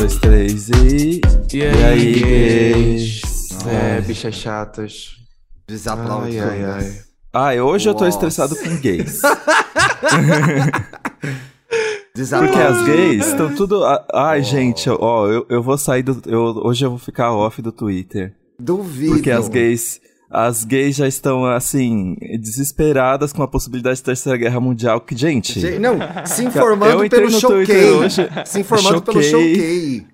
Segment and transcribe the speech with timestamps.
[0.00, 1.20] dois, três e.
[1.52, 3.20] E aí, aí, gays?
[3.66, 5.16] É, bichas chatas.
[5.68, 6.38] Desaplaude.
[6.40, 7.00] Ai, ai, ai.
[7.32, 8.16] Ai, hoje eu tô Nossa.
[8.16, 9.20] estressado com gays.
[12.14, 12.52] Desaplaude.
[12.52, 13.82] Porque as gays estão tudo.
[14.12, 16.22] Ai, gente, ó, eu, eu vou sair do.
[16.26, 18.34] Eu, hoje eu vou ficar off do Twitter.
[18.58, 19.12] Duvido.
[19.16, 20.00] Porque as gays.
[20.30, 25.00] As gays já estão, assim, desesperadas com a possibilidade de terceira guerra mundial.
[25.00, 25.58] Que, gente.
[25.80, 27.30] Não, se informando pelo
[27.98, 29.54] hoje, Se informando pelo choquei.
[29.54, 30.06] choquei.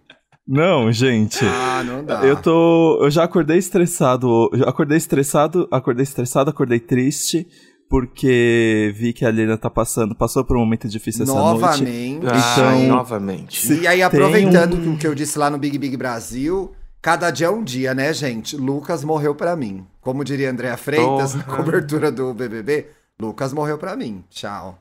[0.48, 1.45] Não, gente.
[1.45, 2.24] Ah, não dá.
[2.24, 3.01] Eu tô.
[3.02, 4.48] Eu já acordei estressado.
[4.55, 7.46] Eu acordei estressado, acordei estressado, acordei triste.
[7.88, 11.60] Porque vi que a Lena tá passando, passou por um momento difícil essa noite.
[11.60, 11.91] Novamente.
[12.19, 12.30] Então-
[12.69, 13.73] Ai, novamente.
[13.74, 16.73] E aí, aproveitando um- o que eu disse lá no Big Big Brasil,
[17.06, 18.56] cada dia é um dia, né, gente?
[18.56, 19.87] Lucas morreu pra mim.
[20.01, 22.88] Como diria Andréa Freitas na cobertura do BBB,
[23.20, 24.24] Lucas morreu pra mim.
[24.29, 24.77] Tchau.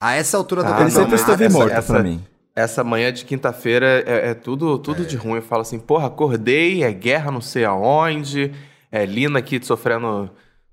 [0.00, 2.24] A essa altura do Ah, Ele não, sempre esteve essa- morto essa- pra mim.
[2.54, 5.36] Essa manhã de quinta-feira é, é tudo, tudo de ruim.
[5.36, 8.54] Eu falo assim, porra, acordei, é guerra não sei aonde,
[8.90, 10.30] é Lina aqui sofrendo,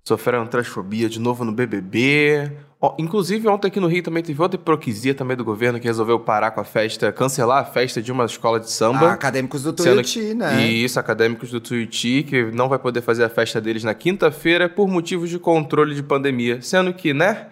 [0.08, 2.50] sofrendo transfobia de novo no BBB.
[2.86, 6.20] Ó, inclusive, ontem aqui no Rio também teve outra hipocrisia também do governo que resolveu
[6.20, 9.08] parar com a festa, cancelar a festa de uma escola de samba.
[9.08, 10.66] Ah, acadêmicos do Tuiuti, né?
[10.68, 14.68] E isso, acadêmicos do Tuiuti, que não vai poder fazer a festa deles na quinta-feira
[14.68, 16.62] por motivos de controle de pandemia.
[16.62, 17.48] Sendo que, né?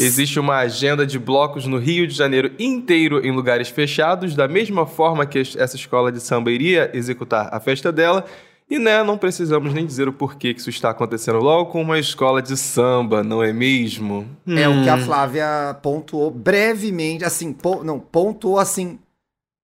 [0.00, 4.84] Existe uma agenda de blocos no Rio de Janeiro inteiro em lugares fechados, da mesma
[4.86, 8.24] forma que es- essa escola de samba iria executar a festa dela.
[8.72, 11.98] E, né, não precisamos nem dizer o porquê que isso está acontecendo logo com uma
[11.98, 14.26] escola de samba, não é mesmo?
[14.46, 15.04] É o que a Hum.
[15.04, 18.98] Flávia pontuou brevemente, assim, po- não, pontuou assim,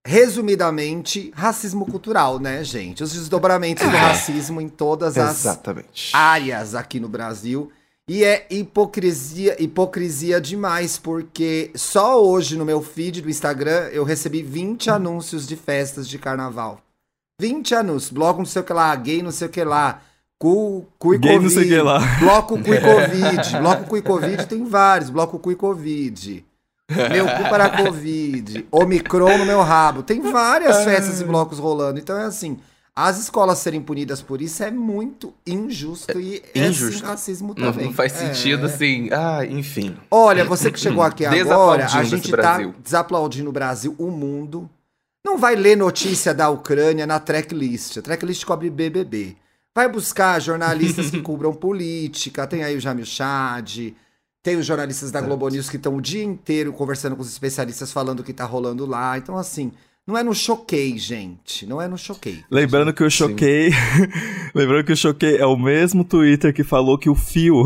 [0.07, 3.03] resumidamente, racismo cultural, né, gente?
[3.03, 6.11] Os desdobramentos do racismo em todas as Exatamente.
[6.15, 7.71] áreas aqui no Brasil.
[8.07, 14.43] E é hipocrisia, hipocrisia demais, porque só hoje no meu feed do Instagram eu recebi
[14.43, 16.81] 20 anúncios de festas de carnaval.
[17.41, 18.11] 20 anúncios.
[18.11, 20.01] Bloco não sei o que lá, gay não sei o que lá.
[20.39, 21.55] Cu, cu e Gay não Covid.
[21.55, 21.99] sei o que lá.
[22.21, 23.59] Bloco cu e Covid.
[23.61, 25.11] Bloco cu e Covid tem vários.
[25.11, 26.45] Bloco cu e Covid.
[27.11, 28.67] Meu cu para Covid.
[28.71, 30.03] Omicron no meu rabo.
[30.03, 31.99] Tem várias festas e blocos rolando.
[31.99, 32.59] Então é assim.
[32.95, 36.99] As escolas serem punidas por isso é muito injusto e é Injusto.
[36.99, 37.87] sim, racismo Não, também.
[37.87, 38.27] não faz É.
[38.27, 39.09] sentido, assim.
[39.13, 39.97] Ah, enfim.
[40.11, 44.69] Olha, você que chegou aqui agora, a gente tá desaplaudindo o Brasil, o mundo.
[45.25, 47.99] Não vai ler notícia da Ucrânia na tracklist.
[47.99, 49.37] A tracklist cobre BBB.
[49.75, 52.47] Vai buscar jornalistas que cubram política.
[52.47, 53.93] Tem aí o Jamil Chad.
[54.43, 57.93] Tem os jornalistas da Globo News que estão o dia inteiro conversando com os especialistas
[57.93, 59.19] falando o que tá rolando lá.
[59.19, 59.73] Então, assim,
[60.09, 61.67] não é no choquei, gente.
[61.67, 62.43] Não é no choquei.
[62.51, 63.71] Lembrando que o Choquei.
[64.55, 67.65] Lembrando que o Choquei é o mesmo Twitter que falou que o fio.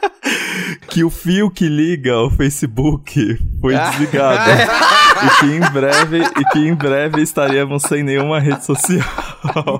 [0.90, 4.97] que o fio que liga ao Facebook foi desligado.
[5.26, 8.98] E que em breve, e que em breve estaríamos sem nenhuma rede social.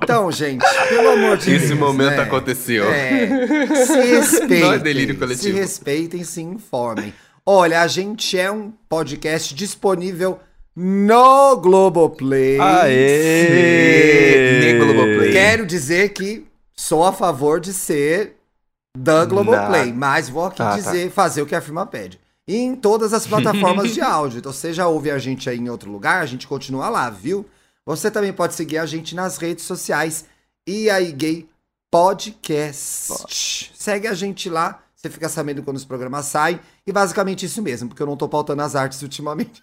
[0.03, 1.63] Então, gente, pelo amor de Deus.
[1.63, 2.23] Esse momento né?
[2.23, 2.89] aconteceu.
[2.91, 4.59] É, se respeitem.
[4.61, 5.57] Não é delírio Se coletivo.
[5.57, 7.13] respeitem, se informem.
[7.45, 10.39] Olha, a gente é um podcast disponível
[10.75, 12.59] no Globoplay.
[12.59, 14.59] Aê!
[14.61, 15.31] Nem Globoplay.
[15.31, 16.45] Quero dizer que
[16.75, 18.35] sou a favor de ser
[18.97, 20.75] da Globoplay, Na- mas vou aqui Ah, tá.
[20.75, 22.19] dizer, fazer o que a firma pede.
[22.49, 24.39] E em todas as plataformas de áudio.
[24.39, 27.45] Então, você já ouve a gente aí em outro lugar, a gente continua lá, viu?
[27.85, 30.25] Você também pode seguir a gente nas redes sociais
[30.67, 31.47] e aí Gay
[31.91, 33.71] Podcast.
[33.75, 36.59] Segue a gente lá, você fica sabendo quando os programas saem.
[36.87, 39.61] E basicamente isso mesmo, porque eu não tô pautando as artes ultimamente.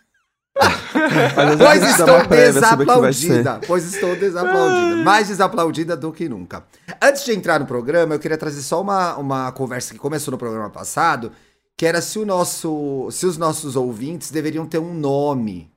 [0.55, 3.61] Mas Pois estou desaplaudida.
[3.67, 5.03] Pois estou desaplaudida.
[5.03, 6.65] Mais desaplaudida do que nunca.
[7.03, 10.39] Antes de entrar no programa, eu queria trazer só uma, uma conversa que começou no
[10.39, 11.33] programa passado,
[11.77, 15.71] que era se, o nosso, se os nossos ouvintes deveriam ter um nome.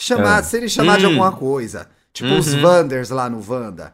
[0.00, 0.42] Chamar, É.
[0.42, 1.10] serem chamados de Hum.
[1.22, 1.88] alguma coisa.
[2.12, 2.62] Tipo os Uhum.
[2.64, 3.92] Wanders lá no Wanda.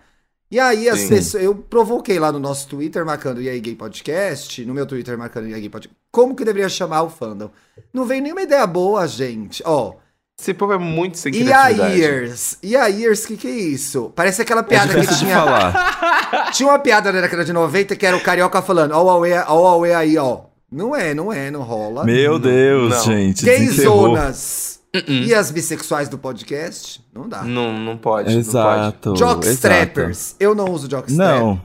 [0.51, 1.09] E aí as Sim.
[1.11, 1.45] pessoas.
[1.45, 5.47] Eu provoquei lá no nosso Twitter, marcando E aí Gay Podcast, no meu Twitter marcando
[5.49, 5.95] E aí Gay Podcast.
[6.11, 7.51] Como que deveria chamar o fandom?
[7.93, 9.63] Não veio nenhuma ideia boa, gente.
[9.67, 9.95] Ó.
[10.41, 11.71] Esse povo é muito sem E a.
[11.71, 12.59] Ears?
[12.63, 14.11] E a Ears, que que é isso?
[14.17, 15.37] Parece aquela É piada que difícil de tinha.
[15.37, 16.51] falar.
[16.55, 19.93] Tinha uma piada na década de 90 que era o carioca falando, ó o Aue
[19.93, 20.48] aí, ó.
[20.71, 22.05] Não é, não é, não rola.
[22.05, 23.05] Meu Deus, não.
[23.05, 23.45] gente.
[23.45, 24.13] desenterrou.
[24.15, 24.79] Gayzonas.
[25.07, 27.05] E as bissexuais do podcast?
[27.13, 27.43] Não dá.
[27.43, 28.35] Não, não pode.
[28.37, 29.15] Exato.
[29.17, 30.35] Jockstrappers.
[30.41, 31.09] Eu não uso exato.
[31.09, 31.41] jockstrap.
[31.41, 31.61] Não,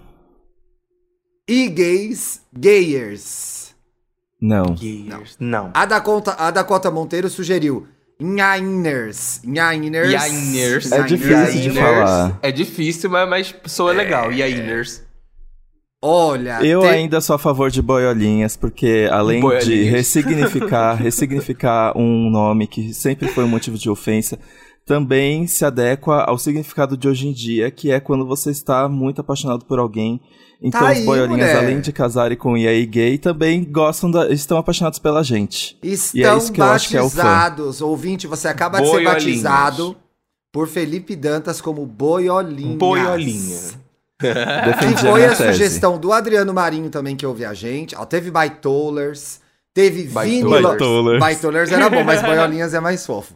[1.48, 3.74] E gays, gayers.
[4.42, 4.66] não.
[4.66, 4.76] Não.
[4.76, 5.36] Gayers.
[5.40, 5.72] Não.
[5.74, 7.88] A Dakota, a Dakota Monteiro sugeriu
[8.20, 9.42] Nhainers.
[9.44, 10.12] Nhainers.
[10.12, 10.92] Yainers.
[10.92, 12.40] É difícil de falar.
[12.42, 14.32] É difícil, mas, mas soa legal.
[14.32, 15.03] Yainers.
[16.06, 19.90] Olha, Eu tem- ainda sou a favor de boiolinhas, porque além de Boiolinhas.
[19.90, 24.38] ressignificar, ressignificar um nome que sempre foi um motivo de ofensa,
[24.86, 29.22] também se adequa ao significado de hoje em dia, que é quando você está muito
[29.22, 30.20] apaixonado por alguém.
[30.62, 31.58] Então Tá os aí, boiolinhas, mulher.
[31.58, 35.78] além de casarem com o EA gay, também gostam da, estão apaixonados pela gente.
[35.82, 37.56] Estão E é isso que eu acho que é o fã.
[37.82, 39.14] Ouvinte, você acaba de ser Boiolinhas.
[39.42, 39.96] batizado
[40.54, 42.78] por Felipe Dantas como Boiolinhas.
[42.78, 43.83] Boiolinha.
[44.66, 47.96] Defendi Que a foi a sugestão do Adriano Marinho também, que ouve a gente.
[47.96, 49.40] Ó, teve Baitolers,
[49.74, 50.44] teve Vini...
[51.20, 53.36] Baitolers era bom, mas Boiolinhas é mais fofo.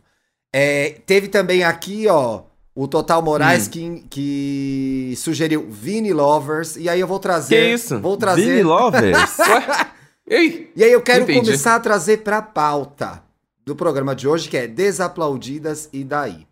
[0.54, 2.44] É, teve também aqui, ó,
[2.74, 3.72] o Total Moraes Hum.
[3.72, 6.76] que, que sugeriu Vini Lovers.
[6.78, 7.56] E aí eu vou trazer...
[7.56, 8.00] Que isso?
[8.00, 8.44] Vou trazer...
[8.44, 9.38] Vini Lovers?
[9.40, 9.88] Ué?
[10.30, 10.72] Ei!
[10.76, 11.40] E aí eu quero Entendi.
[11.40, 13.24] começar a trazer pra pauta
[13.66, 16.46] do programa de hoje, que é Desaplaudidas e daí.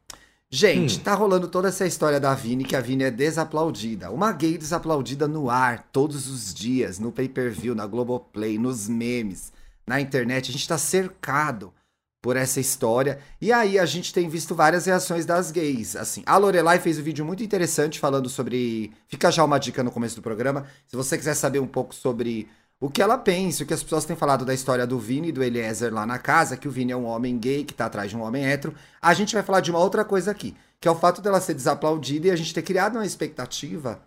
[0.52, 1.04] Gente, Hum.
[1.04, 4.12] tá rolando toda essa história da Vini, que a Vini é desaplaudida.
[4.12, 9.52] Uma gay desaplaudida no ar, todos os dias, no pay-per-view, na Globoplay, nos memes,
[9.86, 10.50] na internet.
[10.50, 11.74] A gente tá cercado
[12.22, 13.20] por essa história.
[13.42, 15.96] E aí a gente tem visto várias reações das gays.
[15.96, 18.92] Assim, a Lorelai fez um vídeo muito interessante falando sobre.
[19.08, 20.66] Fica já uma dica no começo do programa.
[20.88, 22.48] Se você quiser saber um pouco sobre
[22.80, 25.32] o que ela pensa, o que as pessoas têm falado da história do Vini e
[25.32, 28.10] do Eliezer lá na casa, que o Vini é um homem gay que tá atrás
[28.10, 28.76] de um homem hétero.
[29.02, 31.54] A gente vai falar de uma outra coisa aqui, que é o fato dela ser
[31.54, 34.02] desaplaudida e a gente ter criado uma expectativa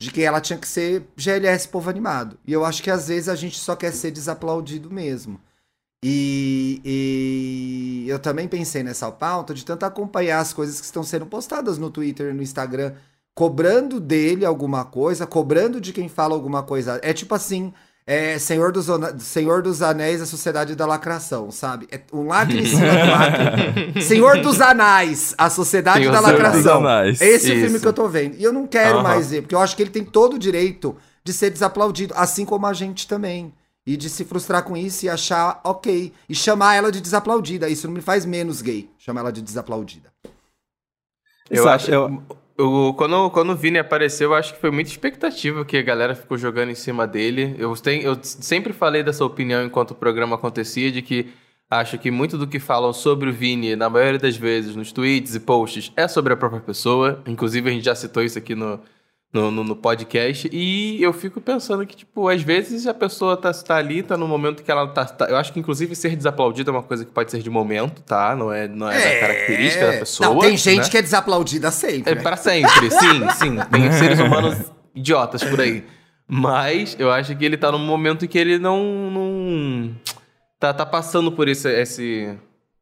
[0.00, 2.38] de que ela tinha que ser GLS povo animado.
[2.46, 5.40] E eu acho que às vezes a gente só quer ser desaplaudido mesmo.
[6.04, 11.24] E, e eu também pensei nessa pauta de tanto acompanhar as coisas que estão sendo
[11.26, 12.94] postadas no Twitter e no Instagram,
[13.32, 16.98] cobrando dele alguma coisa, cobrando de quem fala alguma coisa.
[17.02, 17.72] É tipo assim,
[18.06, 18.86] é Senhor dos,
[19.20, 21.86] Senhor dos Anéis, a Sociedade da Lacração, sabe?
[21.90, 24.02] É um lacre em cima do lacre.
[24.02, 26.82] Senhor dos Anais, a Sociedade Senhor da Lacração.
[27.04, 27.64] Esse é o Isso.
[27.64, 28.36] filme que eu tô vendo.
[28.36, 29.02] E eu não quero Aham.
[29.02, 32.44] mais ver, porque eu acho que ele tem todo o direito de ser desaplaudido, assim
[32.44, 33.52] como a gente também.
[33.84, 36.12] E de se frustrar com isso e achar ok.
[36.28, 37.68] E chamar ela de desaplaudida.
[37.68, 38.88] Isso não me faz menos gay.
[38.96, 40.12] Chamar ela de desaplaudida.
[41.50, 41.90] Eu Exato, acho.
[41.90, 42.22] eu-
[42.62, 46.14] O, quando, quando o Vini apareceu, eu acho que foi muita expectativa que a galera
[46.14, 47.56] ficou jogando em cima dele.
[47.58, 51.32] Eu, tenho, eu sempre falei dessa opinião enquanto o programa acontecia, de que
[51.68, 55.34] acho que muito do que falam sobre o Vini, na maioria das vezes, nos tweets
[55.34, 57.20] e posts, é sobre a própria pessoa.
[57.26, 58.78] Inclusive, a gente já citou isso aqui no,
[59.32, 60.48] no, no, no podcast.
[60.52, 64.28] E eu fico pensando que, tipo, às vezes a pessoa tá, tá ali, tá no
[64.28, 67.10] momento que ela tá, tá- Eu acho que, inclusive, ser desaplaudida é uma coisa que
[67.10, 68.36] pode ser de momento, tá?
[68.36, 70.28] Não é, não é, da característica da pessoa.
[70.28, 70.88] Não, tem gente né?
[70.88, 72.12] que é desaplaudida sempre.
[72.12, 72.22] É né?
[72.22, 73.56] pra sempre, sim, sim.
[73.70, 75.84] Tem seres humanos idiotas por aí.
[76.28, 79.10] Mas eu acho que ele tá num momento que ele não.
[79.10, 79.94] não
[80.58, 82.38] tá, tá passando por esse, esse.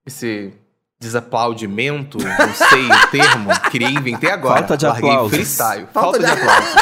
[0.06, 0.52] esse
[1.00, 3.50] desaplaudimento, não sei o termo.
[3.70, 4.58] Criei, inventei agora.
[4.58, 5.32] Falta de Larguei aplausos.
[5.32, 5.86] freestyle.
[5.92, 6.74] Falta Falta, de de aplausos.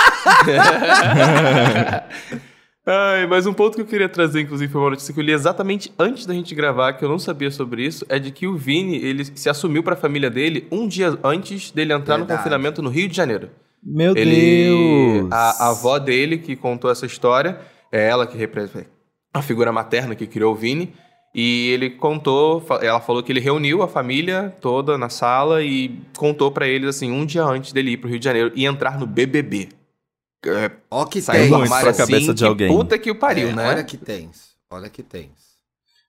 [2.90, 5.30] Ai, mas um ponto que eu queria trazer, inclusive, foi uma notícia que eu li
[5.32, 8.56] exatamente antes da gente gravar, que eu não sabia sobre isso, é de que o
[8.56, 12.38] Vini, ele se assumiu pra família dele um dia antes dele entrar no Verdade.
[12.38, 13.50] confinamento no Rio de Janeiro.
[13.84, 15.32] Meu Ele, Deus!
[15.32, 17.60] a, a avó dele que contou essa história,
[17.92, 18.88] é ela que representa
[19.34, 20.94] a figura materna que criou o Vini.
[21.34, 26.50] E ele contou, ela falou que ele reuniu a família toda na sala e contou
[26.50, 29.06] pra eles assim, um dia antes dele ir pro Rio de Janeiro e entrar no
[29.06, 29.68] BBB.
[30.46, 31.50] É, Ó que saiu tens.
[31.50, 32.68] do muito armário pra cabeça assim, de que alguém.
[32.68, 33.68] Puta que o pariu, É, né?
[33.68, 34.48] Olha que tens.
[34.70, 35.30] Olha que tens.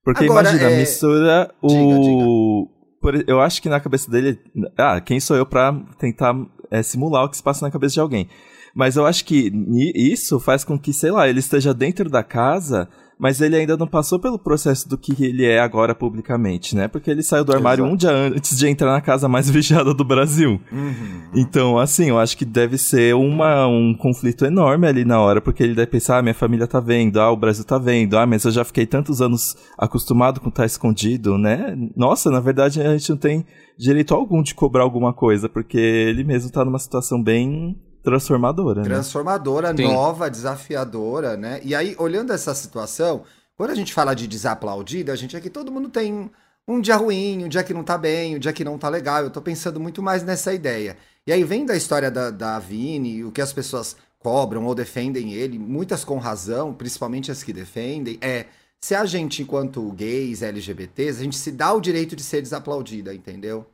[0.04, 1.68] Porque Agora, imagina, é- mistura o.
[1.68, 4.40] Diga, por- eu acho que na cabeça dele.
[4.78, 6.34] Ah, quem sou eu pra tentar
[6.72, 8.30] é, simular o que se passa na cabeça de alguém?
[8.76, 9.52] Mas eu acho que
[9.96, 12.88] isso faz com que, sei lá, ele esteja dentro da casa,
[13.20, 16.88] mas ele ainda não passou pelo processo do que ele é agora publicamente, né?
[16.88, 17.94] Porque ele saiu do armário Exato.
[17.94, 20.62] um dia antes de entrar na casa mais vigiada do Brasil.
[20.72, 21.22] Uhum.
[21.36, 25.62] Então, assim, eu acho que deve ser uma, um conflito enorme ali na hora, porque
[25.62, 28.46] ele deve pensar, ah, minha família tá vendo, ah, o Brasil tá vendo, ah, mas
[28.46, 31.78] eu já fiquei tantos anos acostumado com estar escondido, né?
[31.98, 33.46] Nossa, na verdade a gente não tem
[33.78, 38.90] direito algum de cobrar alguma coisa, porque ele mesmo tá numa situação bem transformadora, né?
[38.90, 39.84] Transformadora, Sim.
[39.84, 41.60] nova, desafiadora, né?
[41.64, 43.24] E aí, olhando essa situação,
[43.56, 46.30] quando a gente fala de desaplaudida, a gente aqui todo mundo tem
[46.68, 49.24] um dia ruim, um dia que não tá bem, um dia que não tá legal.
[49.24, 50.98] Eu tô pensando muito mais nessa ideia.
[51.26, 55.34] E aí, vem da história da, da Vini, o que as pessoas cobram ou defendem
[55.34, 58.48] ele, muitas com razão, principalmente as que defendem, é
[58.82, 63.14] se a gente, enquanto gays, LGBTs, a gente se dá o direito de ser desaplaudida,
[63.14, 63.66] entendeu?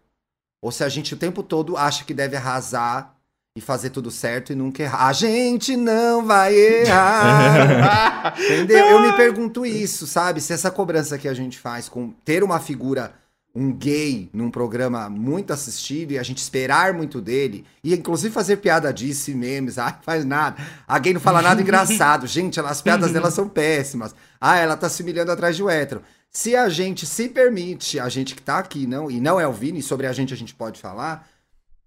[0.61, 3.14] Ou se a gente o tempo todo acha que deve arrasar
[3.57, 5.07] e fazer tudo certo e nunca errar.
[5.07, 8.35] A gente não vai errar.
[8.37, 8.85] Entendeu?
[8.85, 10.41] Eu me pergunto isso, sabe?
[10.41, 13.13] Se essa cobrança que a gente faz com ter uma figura,
[13.55, 18.57] um gay, num programa muito assistido e a gente esperar muito dele, e inclusive fazer
[18.57, 20.61] piada disso e memes, ah, faz nada.
[20.85, 22.27] A gay não fala nada engraçado.
[22.27, 24.13] Gente, as piadas dela são péssimas.
[24.41, 26.03] Ah, ela tá se humilhando atrás de um hétero.
[26.29, 29.53] se a gente se permite, a gente que tá aqui, não, e não é o
[29.53, 31.25] Vini, sobre a gente a gente pode falar,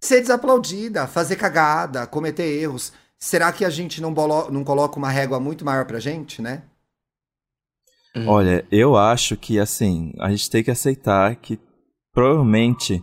[0.01, 2.93] ser desaplaudida, fazer cagada, cometer erros.
[3.19, 6.63] Será que a gente não, bolo, não coloca uma régua muito maior pra gente, né?
[8.17, 8.29] Hum.
[8.29, 11.59] Olha, eu acho que assim, a gente tem que aceitar que
[12.13, 13.03] provavelmente,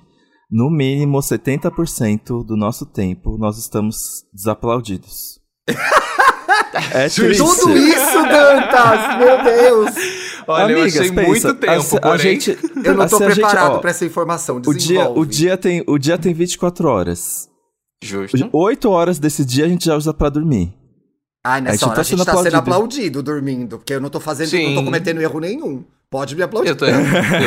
[0.50, 5.40] no mínimo 70% do nosso tempo, nós estamos desaplaudidos.
[6.94, 7.38] é triste.
[7.38, 9.18] Tudo isso, Dantas!
[9.18, 10.25] Meu Deus!
[10.48, 12.14] Olha, Amigas, eu achei pensa, muito tempo, a, porém...
[12.14, 14.62] A gente, eu não tô preparado para essa informação.
[14.66, 17.50] O dia, o, dia tem, o dia tem 24 horas.
[18.04, 18.50] Justo.
[18.52, 20.74] 8 horas desse dia a gente já usa para dormir.
[21.44, 22.52] Ah, nessa a hora tá a gente tá aplaudido.
[22.52, 24.68] sendo aplaudido dormindo, porque eu não tô fazendo, Sim.
[24.70, 25.84] não tô cometendo erro nenhum.
[26.10, 26.70] Pode me aplaudir.
[26.70, 27.00] Eu tô, eu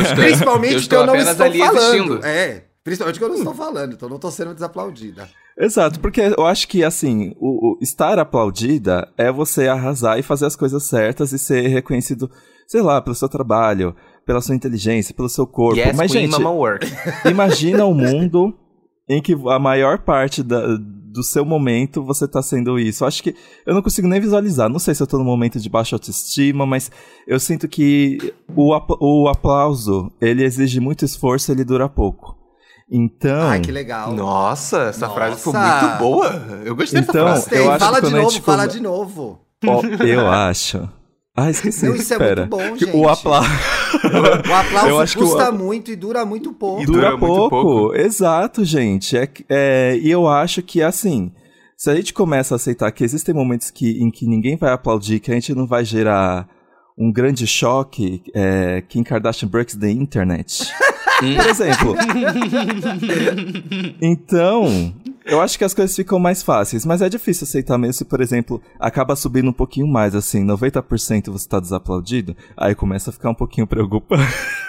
[0.02, 1.78] estou, Principalmente eu que eu não estou falando.
[1.78, 2.24] Assistindo.
[2.24, 5.28] É, principalmente que eu não estou falando, então não tô sendo desaplaudida.
[5.58, 10.46] Exato, porque eu acho que, assim, o, o, estar aplaudida é você arrasar e fazer
[10.46, 12.30] as coisas certas e ser reconhecido,
[12.68, 13.96] sei lá, pelo seu trabalho,
[14.26, 15.80] pela sua inteligência, pelo seu corpo.
[15.80, 16.36] Yes, Mas, gente,
[17.28, 18.54] imagina um mundo
[19.08, 23.02] em que a maior parte da, do seu momento você tá sendo isso.
[23.02, 23.34] Eu acho que
[23.66, 24.68] eu não consigo nem visualizar.
[24.68, 26.90] Não sei se eu tô num momento de baixa autoestima, mas
[27.26, 28.18] eu sinto que
[28.54, 32.36] o, o aplauso, ele exige muito esforço e ele dura pouco.
[32.90, 33.48] Então.
[33.48, 34.12] Ai, que legal.
[34.12, 35.14] Nossa, essa Nossa.
[35.18, 36.60] frase foi muito boa.
[36.64, 37.64] Eu gostei então, dessa frase.
[37.64, 39.40] Eu acho fala de novo, fala de novo.
[39.66, 40.97] Oh, eu acho
[41.44, 41.86] ah, esqueci.
[41.86, 42.42] Não, isso Espera.
[42.42, 42.96] é muito bom, gente.
[42.96, 43.48] O aplauso.
[44.48, 45.58] o aplauso custa o...
[45.58, 46.82] muito e dura muito pouco.
[46.82, 47.48] E dura, dura pouco.
[47.48, 47.96] pouco.
[47.96, 49.16] Exato, gente.
[49.16, 51.32] É, é, e eu acho que, assim,
[51.76, 55.20] se a gente começa a aceitar que existem momentos que, em que ninguém vai aplaudir,
[55.20, 56.48] que a gente não vai gerar
[56.98, 60.66] um grande choque, é, Kim Kardashian breaks the internet.
[61.20, 61.96] Por exemplo.
[64.02, 64.94] então,
[65.28, 68.20] eu acho que as coisas ficam mais fáceis, mas é difícil aceitar mesmo se, por
[68.20, 73.28] exemplo, acaba subindo um pouquinho mais, assim, 90% você tá desaplaudido, aí começa a ficar
[73.28, 74.24] um pouquinho preocupante.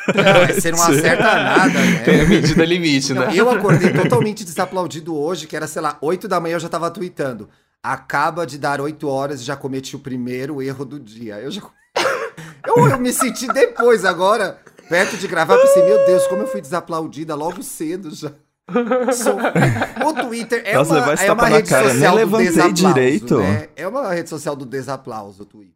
[0.07, 1.99] Não, você não acerta nada, né?
[2.03, 3.29] Tem a medida limite, né?
[3.33, 6.91] Eu acordei totalmente desaplaudido hoje, que era, sei lá, 8 da manhã eu já tava
[6.91, 7.47] tweetando.
[7.81, 11.35] Acaba de dar 8 horas e já cometi o primeiro erro do dia.
[11.39, 11.61] Eu já.
[12.67, 16.59] Eu, eu me senti depois, agora, perto de gravar, pensei, meu Deus, como eu fui
[16.59, 18.33] desaplaudida logo cedo já.
[20.05, 22.73] O Twitter é Nossa, uma, é uma rede cara, social do desaplauso.
[22.73, 23.39] Direito.
[23.39, 23.69] Né?
[23.75, 25.75] É uma rede social do desaplauso, o Twitter.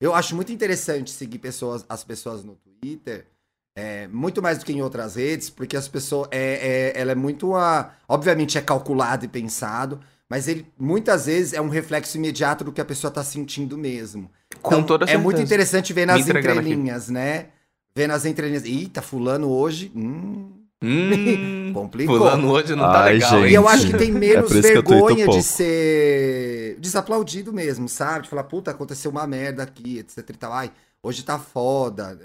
[0.00, 3.26] Eu acho muito interessante seguir pessoas, as pessoas no Twitter.
[3.74, 6.28] É, muito mais do que em outras redes, porque as pessoas.
[6.30, 7.54] É, é, ela é muito.
[7.54, 12.72] A, obviamente é calculado e pensado, mas ele muitas vezes é um reflexo imediato do
[12.72, 14.30] que a pessoa está sentindo mesmo.
[14.60, 15.20] Com então, toda certeza.
[15.20, 17.46] É muito interessante ver nas entrelinhas, né?
[17.94, 18.64] Ver nas entrelinhas.
[18.64, 19.90] Eita, fulano hoje.
[19.94, 20.50] Hum,
[20.82, 22.18] Hum, Complicou.
[22.18, 23.50] Fulano hoje não tá Ai, legal, gente.
[23.50, 28.24] E eu acho que tem menos é vergonha de ser desaplaudido mesmo, sabe?
[28.24, 30.52] De falar, puta, aconteceu uma merda aqui, etc e tal.
[30.52, 30.72] Ai,
[31.02, 32.18] hoje tá foda.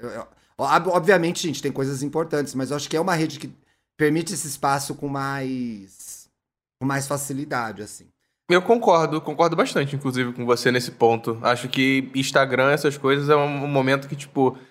[0.58, 3.52] Obviamente, gente, tem coisas importantes, mas eu acho que é uma rede que
[3.96, 6.28] permite esse espaço com mais,
[6.80, 8.06] com mais facilidade, assim.
[8.50, 11.38] Eu concordo, concordo bastante, inclusive, com você nesse ponto.
[11.42, 14.66] Acho que Instagram, essas coisas, é um momento que, tipo, é,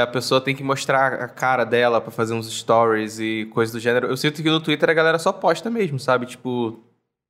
[0.00, 3.80] a pessoa tem que mostrar a cara dela para fazer uns stories e coisas do
[3.80, 4.06] gênero.
[4.06, 6.26] Eu sinto que no Twitter a galera só posta mesmo, sabe?
[6.26, 6.80] Tipo,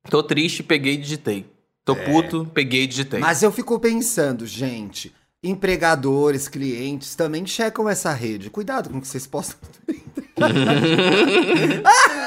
[0.09, 1.45] tô triste, peguei e digitei.
[1.83, 2.05] Tô é.
[2.05, 3.19] puto, peguei e digitei.
[3.19, 5.13] Mas eu fico pensando, gente,
[5.43, 8.49] empregadores, clientes também checam essa rede.
[8.49, 10.23] Cuidado com o que vocês postam no Twitter.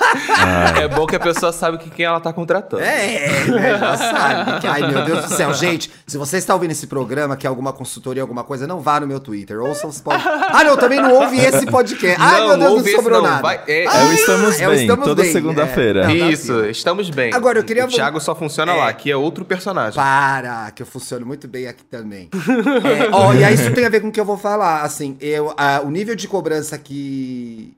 [0.80, 2.82] é bom que a pessoa sabe que quem ela tá contratando.
[2.82, 4.60] É, é, já sabe.
[4.60, 5.52] Que, ai, meu Deus do céu.
[5.52, 9.00] Gente, se você está ouvindo esse programa, que é alguma consultoria, alguma coisa, não vá
[9.00, 9.60] no meu Twitter.
[9.60, 10.22] Ouça os pod...
[10.26, 12.20] Ah, não, também não ouve esse podcast.
[12.20, 13.30] Ai, não, meu Deus, não sobrou não.
[13.30, 13.42] nada.
[13.42, 16.12] Vai, é, ai, é o Estamos é Bem, estamos toda segunda-feira.
[16.12, 16.14] É.
[16.14, 17.32] Isso, estamos bem.
[17.34, 17.84] Agora, eu queria...
[17.84, 18.76] O Thiago só funciona é.
[18.76, 19.94] lá, que é outro personagem.
[19.94, 22.28] Para, que eu funciono muito bem aqui também.
[22.84, 24.82] é, ó, e aí isso tem a ver com o que eu vou falar.
[24.82, 27.76] Assim, eu, a, o nível de cobrança que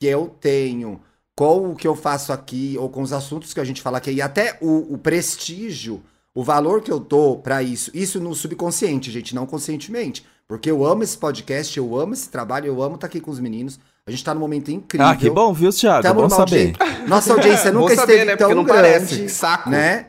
[0.00, 1.00] que eu tenho
[1.34, 4.10] com o que eu faço aqui, ou com os assuntos que a gente fala aqui,
[4.10, 6.02] e até o, o prestígio,
[6.34, 10.24] o valor que eu dou para isso, isso no subconsciente, gente, não conscientemente.
[10.48, 13.30] Porque eu amo esse podcast, eu amo esse trabalho, eu amo estar tá aqui com
[13.30, 13.78] os meninos.
[14.06, 15.06] A gente tá num momento incrível.
[15.06, 16.02] Ah, que bom, viu, Thiago?
[16.02, 16.72] Tamo bom saber.
[17.06, 18.36] Nossa audiência nunca saber, esteve né?
[18.36, 19.28] tão não grande, parece.
[19.28, 19.68] Saco.
[19.68, 20.06] né?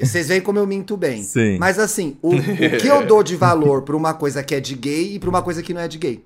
[0.00, 1.22] Vocês veem como eu minto bem.
[1.24, 1.58] Sim.
[1.58, 4.74] Mas assim, o, o que eu dou de valor pra uma coisa que é de
[4.76, 6.24] gay e pra uma coisa que não é de gay?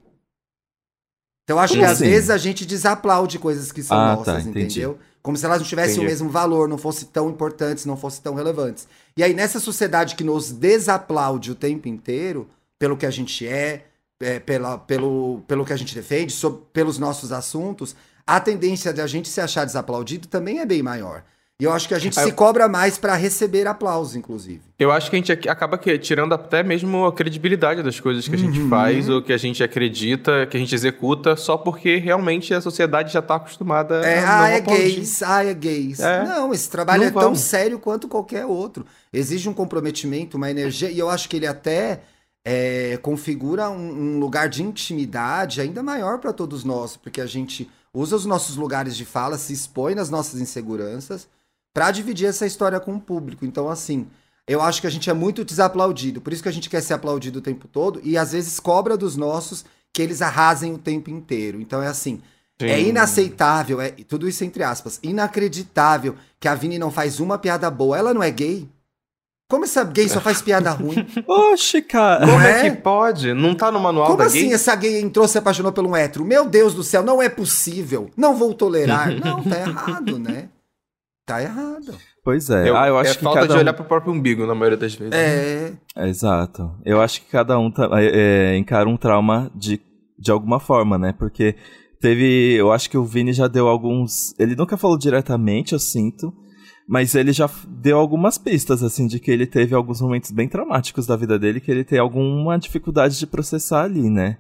[1.45, 2.05] Então acho Como que assim?
[2.05, 4.99] às vezes a gente desaplaude coisas que são ah, tá, nossas, tá, entendeu?
[5.23, 6.07] Como se elas não tivessem entendi.
[6.07, 8.87] o mesmo valor, não fossem tão importantes, não fossem tão relevantes.
[9.17, 12.49] E aí, nessa sociedade que nos desaplaude o tempo inteiro,
[12.79, 13.85] pelo que a gente é,
[14.21, 16.35] é pela, pelo, pelo que a gente defende,
[16.73, 17.95] pelos nossos assuntos,
[18.26, 21.25] a tendência de a gente se achar desaplaudido também é bem maior.
[21.62, 24.61] E eu acho que a gente Aí se eu- cobra mais pra receber aplauso, inclusive.
[24.81, 28.26] Eu acho que a gente ac- acaba que- tirando até mesmo a credibilidade das coisas
[28.26, 28.69] que a gente Uhum.
[28.69, 33.12] faz ou que a gente acredita, que a gente executa, só porque realmente a sociedade
[33.12, 34.83] já tá acostumada É, a ah, é aplaudir.
[34.97, 36.00] gays, ah, é gays.
[36.00, 36.25] É.
[36.25, 37.38] Não, esse trabalho Não é tão vamos.
[37.38, 38.85] sério quanto qualquer outro.
[39.12, 42.00] Exige um comprometimento, uma energia, e eu acho que ele até
[42.45, 47.71] é, configura um, um lugar de intimidade ainda maior para todos nós, porque a gente
[47.95, 51.28] usa os nossos lugares de fala, se expõe nas nossas inseguranças
[51.75, 53.45] para dividir essa história com o público.
[53.45, 54.07] Então, assim,
[54.47, 56.95] eu acho que a gente é muito desaplaudido, por isso que a gente quer ser
[56.95, 61.11] aplaudido o tempo todo e às vezes cobra dos nossos que eles arrasem o tempo
[61.11, 61.61] inteiro.
[61.61, 62.21] Então é assim,
[62.61, 62.67] Sim.
[62.69, 67.71] é inaceitável, é tudo isso entre aspas, inacreditável que a Vini não faz uma piada
[67.71, 67.97] boa.
[67.97, 68.69] Ela não é gay?
[69.50, 71.07] Como essa gay só faz piada ruim?
[71.26, 72.26] Oxe, cara.
[72.26, 72.67] Como É?
[72.67, 73.35] é que pode?
[73.35, 74.55] Não tá no manual Como da assim gay?
[74.55, 76.25] essa gay entrou, se apaixonou por um hétero?
[76.25, 78.11] Meu Deus do céu, não é possível.
[78.17, 79.11] Não vou tolerar.
[79.21, 80.49] Não, tá errado, né?
[81.26, 81.95] Tá errado.
[82.25, 82.69] Pois é.
[82.69, 83.61] Eu- ah, eu acho é que falta cada de um...
[83.62, 85.12] olhar pro próprio umbigo, na maioria das vezes.
[85.14, 85.73] É.
[85.97, 86.71] É, Exato.
[86.85, 89.81] Eu acho que cada um tá- é, é, encara um trauma de,
[90.19, 91.12] de alguma forma, né?
[91.17, 91.55] Porque
[92.00, 92.55] teve.
[92.55, 94.35] Eu acho que o Vini já deu alguns.
[94.38, 96.33] Ele nunca falou diretamente, eu sinto.
[96.88, 101.07] Mas ele já deu algumas pistas, assim, de que ele teve alguns momentos bem traumáticos
[101.07, 104.37] da vida dele, que ele tem alguma dificuldade de processar ali, né?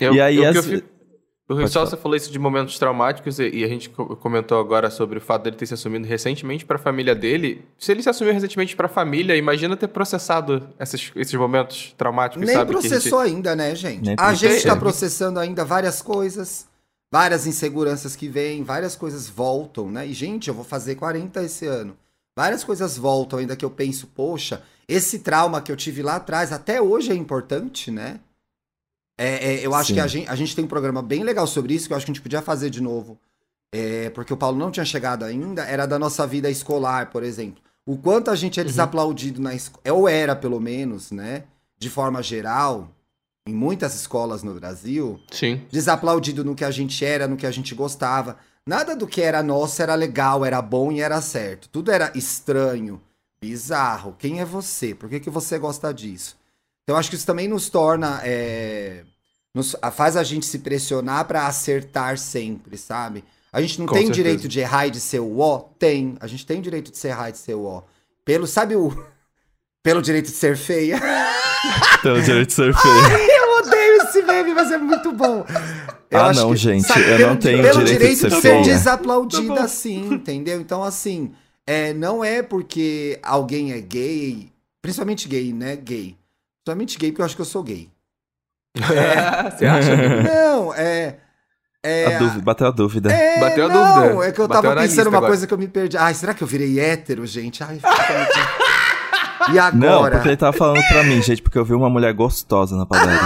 [0.00, 0.88] Eu- E aí, eu- que eu as- fico-
[1.48, 4.90] o só você falou isso de momentos traumáticos e, e a gente co- comentou agora
[4.90, 7.64] sobre o fato dele ter se assumido recentemente pra família dele.
[7.78, 12.54] Se ele se assumiu recentemente pra família, imagina ter processado esses, esses momentos traumáticos, Nem
[12.56, 12.70] sabe?
[12.72, 14.06] que a gente- processou ainda, né, gente?
[14.06, 14.70] Nem a gente processou.
[14.72, 16.66] tá processando ainda várias coisas,
[17.12, 20.06] várias inseguranças que vêm, várias coisas voltam, né?
[20.06, 21.94] E, gente, eu vou fazer 40 esse ano.
[22.36, 26.52] Várias coisas voltam ainda que eu penso, poxa, esse trauma que eu tive lá atrás
[26.52, 28.18] até hoje é importante, né?
[29.16, 29.94] É, é, eu acho Sim.
[29.94, 32.04] que a gente, a gente tem um programa bem legal sobre isso, que eu acho
[32.04, 33.18] que a gente podia fazer de novo.
[33.72, 37.62] É, porque o Paulo não tinha chegado ainda, era da nossa vida escolar, por exemplo.
[37.86, 41.44] O quanto a gente é desaplaudido na escola, ou era pelo menos, né?
[41.76, 42.90] De forma geral,
[43.46, 45.62] em muitas escolas no Brasil, Sim.
[45.70, 48.38] desaplaudido no que a gente era, no que a gente gostava.
[48.66, 51.68] Nada do que era nosso era legal, era bom e era certo.
[51.68, 53.02] Tudo era estranho,
[53.38, 54.16] bizarro.
[54.18, 54.94] Quem é você?
[54.94, 56.38] Por que, que você gosta disso?
[56.84, 58.20] Então, acho que isso também nos torna.
[58.24, 59.02] é,
[59.54, 63.24] nos- faz a gente se pressionar pra acertar sempre, sabe?
[63.52, 64.22] A gente não Com tem certeza.
[64.22, 65.60] direito de errar e de ser o ó?
[65.78, 66.16] Tem.
[66.20, 67.82] A gente tem direito de ser errar e de ser o ó.
[68.24, 68.90] Pelo, sabe o.
[69.82, 70.98] Pelo direito de ser feia.
[72.02, 72.94] Tem o direito de ser feio.
[72.94, 75.44] Eu odeio esse meme, mas é muito bom.
[76.10, 78.28] Eu Ah, não, que- gente, sabe, eu pelo, não tenho pelo direito de direito ser
[78.30, 78.62] de ser feia.
[78.62, 80.58] desaplaudida Tá assim, entendeu?
[80.60, 81.32] Então, assim,
[81.66, 84.50] é, não é porque alguém é gay,
[84.82, 85.76] principalmente gay, né?
[85.76, 86.16] Gay.
[86.64, 87.90] Principalmente gay, porque eu acho que eu sou gay.
[88.74, 89.96] Você acha?
[90.22, 91.16] Não, é.
[91.82, 93.12] é A dúvida, bateu a dúvida.
[93.12, 94.26] é, Bateu a não, dúvida.
[94.28, 95.30] É que eu Bateu tava pensando uma agora.
[95.30, 95.96] coisa que eu me perdi.
[95.98, 97.62] Ai, será que eu virei hétero, gente?
[97.62, 98.64] Ai, fica muito...
[99.52, 99.76] E agora?
[99.76, 102.86] Não, porque ele tava falando pra mim, gente, porque eu vi uma mulher gostosa na
[102.86, 103.18] padaria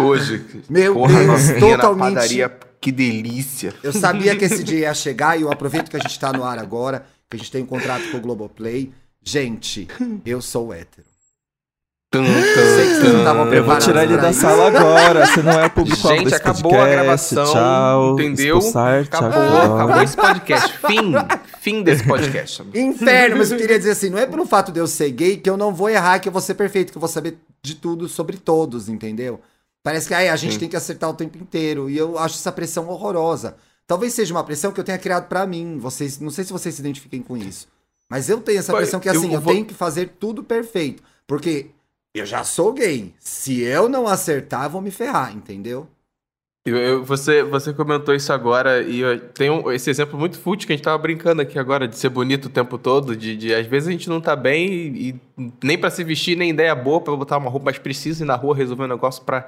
[0.00, 0.38] hoje.
[0.40, 0.62] Hoje.
[0.70, 3.74] Meu Porra, Deus, totalmente- na padaria, que delícia.
[3.82, 6.44] Eu sabia que esse dia ia chegar e eu aproveito que a gente tá no
[6.44, 8.90] ar agora, que a gente tem um contrato com o Globoplay.
[9.22, 9.86] Gente,
[10.24, 11.06] eu sou hétero.
[12.10, 15.26] Tum, sei que vocês não estavam Eu vou tirar ele da sala agora.
[15.26, 16.88] Você não é o público-alvo Gente, desse acabou podcast.
[16.88, 17.52] a gravação.
[17.52, 18.12] Tchau.
[18.14, 18.56] entendeu?
[18.56, 19.74] Expulsar, acabou, tchau.
[19.76, 20.78] acabou esse podcast.
[20.86, 21.12] Fim.
[21.60, 22.62] Fim desse podcast.
[22.74, 25.50] Inferno, mas eu queria dizer assim, não é pelo fato de eu ser gay que
[25.50, 28.08] eu não vou errar, que eu vou ser perfeito, que eu vou saber de tudo
[28.08, 29.38] sobre todos, entendeu?
[29.82, 30.60] Parece que ai, a gente Sim.
[30.60, 31.90] tem que acertar o tempo inteiro.
[31.90, 33.56] E eu acho essa pressão horrorosa.
[33.86, 35.76] Talvez seja uma pressão que eu tenha criado pra mim.
[35.78, 37.68] Vocês, não sei se vocês se identifiquem com isso.
[38.08, 41.02] Mas eu tenho essa pressão que eu assim, eu, vou- tenho que fazer tudo perfeito.
[41.26, 41.66] Porque
[42.18, 43.14] eu já sou gay.
[43.18, 45.88] Se eu não acertar, vou me ferrar, entendeu?
[46.66, 50.76] Eu- você, você comentou isso agora e eu tenho esse exemplo muito fútil que a
[50.76, 53.88] gente tava brincando aqui agora, de ser bonito o tempo todo, de, de às vezes
[53.88, 57.16] a gente não tá bem e, e nem pra se vestir, nem ideia boa pra
[57.16, 59.46] botar uma roupa, mas precisa ir na rua resolver um negócio pra.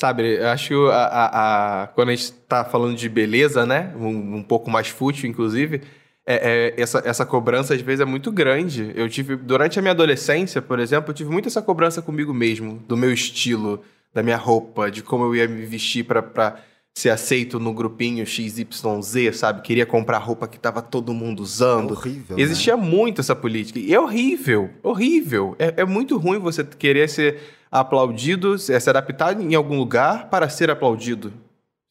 [0.00, 3.92] Sabe, eu acho que a, a- a- quando a gente tá falando de beleza, né?
[3.96, 5.82] Um, um pouco mais fútil, inclusive,
[6.26, 8.92] é- é, essa, essa cobrança às vezes é muito grande.
[8.94, 12.82] Eu tive, durante a minha adolescência, por exemplo, eu tive muito essa cobrança comigo mesmo,
[12.86, 13.82] do meu estilo,
[14.14, 16.56] da minha roupa, de como eu ia me vestir pra, pra
[16.94, 19.62] ser aceito no grupinho XYZ, sabe?
[19.62, 21.92] Queria comprar roupa que tava todo mundo usando.
[21.92, 22.36] horrível.
[22.36, 22.42] né?
[22.42, 23.78] Existia muito essa política.
[23.78, 25.56] E é horrível, horrível.
[25.58, 27.38] É, é muito ruim você querer ser
[27.70, 31.32] aplaudido, se adaptar em algum lugar para ser aplaudido,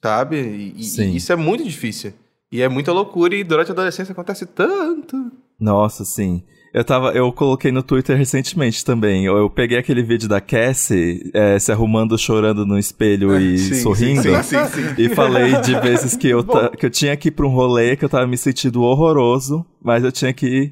[0.04, 0.38] sabe?
[0.38, 2.14] E, e isso é muito difícil.
[2.52, 5.32] E é muita loucura e durante a adolescência acontece tanto.
[5.60, 6.44] Nossa, sim.
[6.74, 9.26] Eu tava, eu coloquei no Twitter recentemente também.
[9.26, 13.76] Eu, eu peguei aquele vídeo da Cassie é, se arrumando, chorando no espelho e Sim,
[13.76, 14.22] sorrindo.
[14.24, 14.94] sim, sim, sim.
[14.98, 17.96] E falei de vezes que eu, ta- que eu tinha que ir pra um rolê,
[17.98, 20.72] que eu tava me sentindo horroroso, mas eu tinha que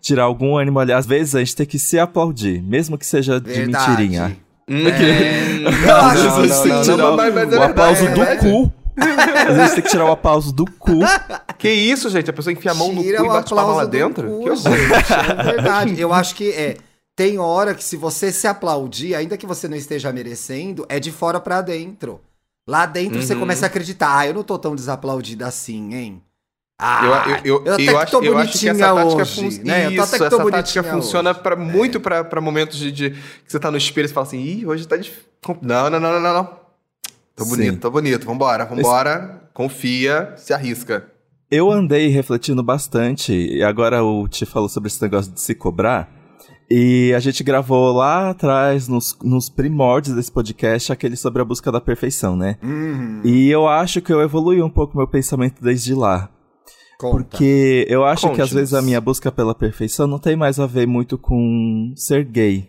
[0.00, 0.92] tirar algum ânimo ali.
[0.92, 3.90] Às vezes a gente tem que se aplaudir, mesmo que seja de Verdade.
[3.90, 4.36] mentirinha.
[4.68, 8.30] Eu acho não, que não, não, Tirar não, o- mas- mas é o aplauso verdade,
[8.30, 8.72] é do cu.
[9.48, 11.00] Às vezes tem que tirar o aplauso do cu.
[11.56, 12.28] Que isso, gente?
[12.30, 14.28] A pessoa enfia a mão no cu Tira e o bate palma lá dentro?
[14.28, 14.56] cu, que horror.
[14.56, 16.00] gente, é verdade.
[16.00, 16.76] Eu acho que é.
[17.16, 21.10] Tem hora que se você se aplaudir, ainda que você não esteja merecendo, é de
[21.10, 22.20] fora pra dentro.
[22.68, 23.40] Lá dentro você Uhum.
[23.40, 26.22] começa a acreditar, ah, eu não tô tão desaplaudida assim, hein?
[26.80, 29.22] Ah, Eu, eu, eu, até eu que acho, tô eu acho que essa bonitinha tática
[29.22, 29.64] hoje, funciona.
[29.64, 29.80] né?
[29.80, 32.92] Eu tô Isso, até que tô essa tática funciona pra, muito pra, pra momentos de,
[32.92, 35.24] de- que você tá no espelho e você fala assim, ih, hoje tá difícil.
[35.60, 36.50] Não, não, não, não, não,
[37.38, 37.50] Tô Sim.
[37.50, 38.26] bonito, tô bonito.
[38.26, 39.48] Vambora, vambora.
[39.54, 41.06] Confia, se arrisca.
[41.50, 46.10] Eu andei refletindo bastante, e agora o Ti falou sobre esse negócio de se cobrar.
[46.70, 51.72] E a gente gravou lá atrás, nos, nos primórdios desse podcast, aquele sobre a busca
[51.72, 52.58] da perfeição, né?
[52.62, 56.28] Uhum, E eu acho que eu evolui um pouco meu pensamento desde lá.
[57.00, 57.16] conta.
[57.24, 58.52] Porque eu acho que às Conte-nos.
[58.52, 62.68] vezes a minha busca pela perfeição não tem mais a ver muito com ser gay.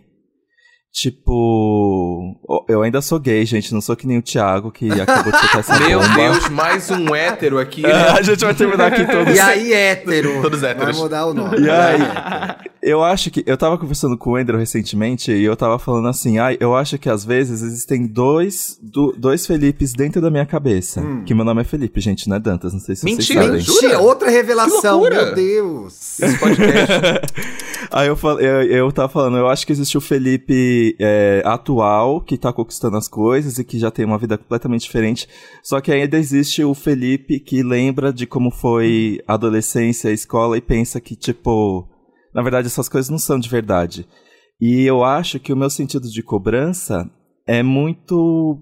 [0.92, 2.34] Tipo,
[2.68, 5.60] eu ainda sou gay, gente, não sou que nem o Thiago que acabou de soltar
[5.60, 6.14] essa Meu bomba.
[6.14, 7.82] Deus, mais um hétero aqui.
[7.82, 7.92] né?
[8.10, 10.42] a gente vai terminar aqui todos E aí, hétero?
[10.42, 10.96] Todos héteros.
[10.96, 11.60] Vai mudar o nome.
[11.60, 12.00] E aí?
[12.82, 13.44] Eu acho que.
[13.46, 16.98] Eu tava conversando com o Andrew recentemente e eu tava falando assim, ai, eu acho
[16.98, 21.00] que às vezes existem dois, do- dois Felipes dentro da minha cabeça.
[21.00, 21.22] Hum.
[21.24, 23.80] Que meu nome é Felipe, gente, não é Dantas, não sei se Mentira, vocês sabem.
[23.84, 26.18] Mentira, outra revelação, meu Deus.
[26.20, 26.92] Esse podcast.
[27.92, 32.38] Aí eu, eu, eu tava falando, eu acho que existe o Felipe é, atual, que
[32.38, 35.28] tá conquistando as coisas e que já tem uma vida completamente diferente.
[35.62, 40.56] Só que ainda existe o Felipe que lembra de como foi a adolescência, a escola
[40.56, 41.88] e pensa que, tipo,
[42.32, 44.06] na verdade essas coisas não são de verdade.
[44.60, 47.10] E eu acho que o meu sentido de cobrança
[47.46, 48.58] é muito.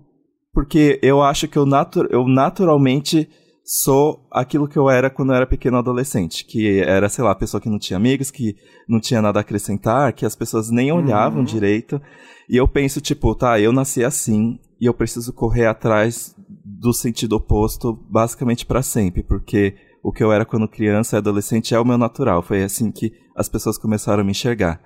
[0.54, 3.28] Porque eu acho que eu, natu eu naturalmente
[3.70, 6.44] sou aquilo que eu era quando eu era pequeno adolescente.
[6.46, 8.57] Que era, sei lá, pessoa que não tinha amigos, que
[8.88, 11.44] não tinha nada a acrescentar, que as pessoas nem olhavam Uhum.
[11.44, 12.00] direito.
[12.48, 17.35] E eu penso, tipo, tá, eu nasci assim e eu preciso correr atrás do sentido
[17.35, 21.85] oposto basicamente pra sempre, porque o que eu era quando criança e adolescente é o
[21.85, 22.40] meu natural.
[22.42, 24.81] Foi assim que as pessoas começaram a me enxergar.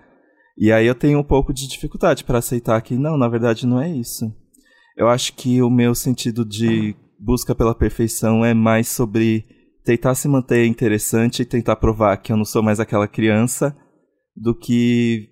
[0.58, 3.80] E aí eu tenho um pouco de dificuldade para aceitar que não, na verdade não
[3.80, 4.24] é isso.
[4.96, 9.44] Eu acho que o meu sentido de busca pela perfeição é mais sobre
[9.84, 13.76] tentar se manter interessante e tentar provar que eu não sou mais aquela criança
[14.36, 15.28] do que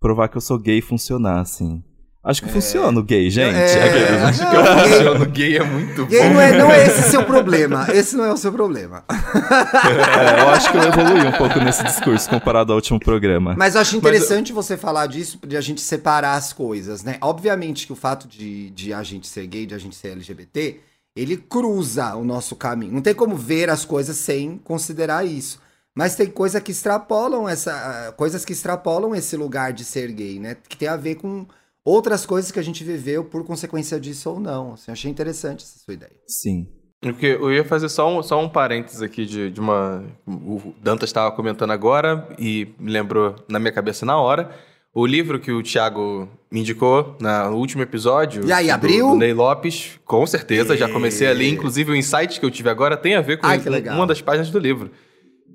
[0.00, 1.82] provar que eu sou gay e funcionar, assim.
[2.22, 3.54] Acho que funciona o gay, gente.
[3.54, 6.32] É, Aqueles- Acho que Não, o gay- funciono gay é muito Gay bom.
[6.34, 7.86] não é, não é esse seu problema.
[7.92, 9.04] Esse não é o seu problema.
[9.10, 13.54] É, eu acho que eu evolui um pouco nesse discurso comparado ao último programa.
[13.58, 17.18] Mas eu acho interessante você falar disso, de a gente separar as coisas, né?
[17.20, 20.80] Obviamente que o fato de, de a gente ser gay, de a gente ser LGBT,
[21.14, 22.92] ele cruza o nosso caminho.
[22.92, 25.60] Não tem como ver as coisas sem considerar isso.
[25.96, 30.40] Mas tem coisa que extrapolam essa, ah, coisas que extrapolam esse lugar de ser gay,
[30.40, 30.56] né?
[30.68, 31.46] Que tem a ver com
[31.84, 34.72] outras coisas que a gente viveu por consequência disso ou não.
[34.72, 36.16] Assim, eu achei interessante essa sua ideia.
[36.26, 36.66] Sim.
[37.00, 40.02] Porque eu ia fazer só um, só um parênteses aqui de, de uma.
[40.26, 44.50] O Dantas estava comentando agora e me lembrou na minha cabeça na hora.
[44.94, 48.46] O livro que o Thiago me indicou na- no último episódio.
[48.46, 49.08] E aí, abriu?
[49.10, 51.46] Do Ney Lopes, com certeza, já comecei a ler.
[51.46, 53.60] E- Inclusive, o insight que eu tive agora tem a ver com Ai,
[53.92, 54.90] uma das páginas do livro.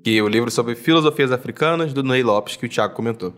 [0.04, 3.32] Que é o livro sobre filosofias africanas do Ney Lopes, que o Thiago comentou.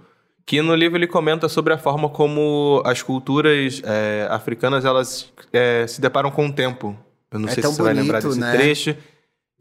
[0.45, 5.87] Que no livro ele comenta sobre a forma como as culturas é, africanas elas é,
[5.87, 6.97] se deparam com o tempo.
[7.31, 8.53] Eu não É sei se você vai lembrar bonito, desse né?
[8.57, 8.97] trecho.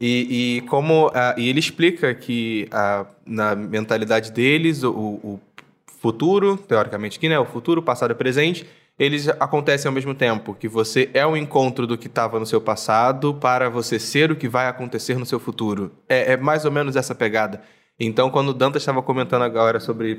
[0.00, 5.40] E, e como ah, e ele explica que ah, na mentalidade deles o, o
[6.02, 8.66] futuro, teoricamente aqui, né, o futuro, o passado e o presente,
[8.98, 12.60] eles acontecem ao mesmo tempo, que você é o encontro do que estava no seu
[12.60, 15.92] passado para você ser o que vai acontecer no seu futuro.
[16.08, 17.62] É, é mais ou menos essa pegada.
[17.98, 20.18] Então, quando o Dantas estava comentando agora sobre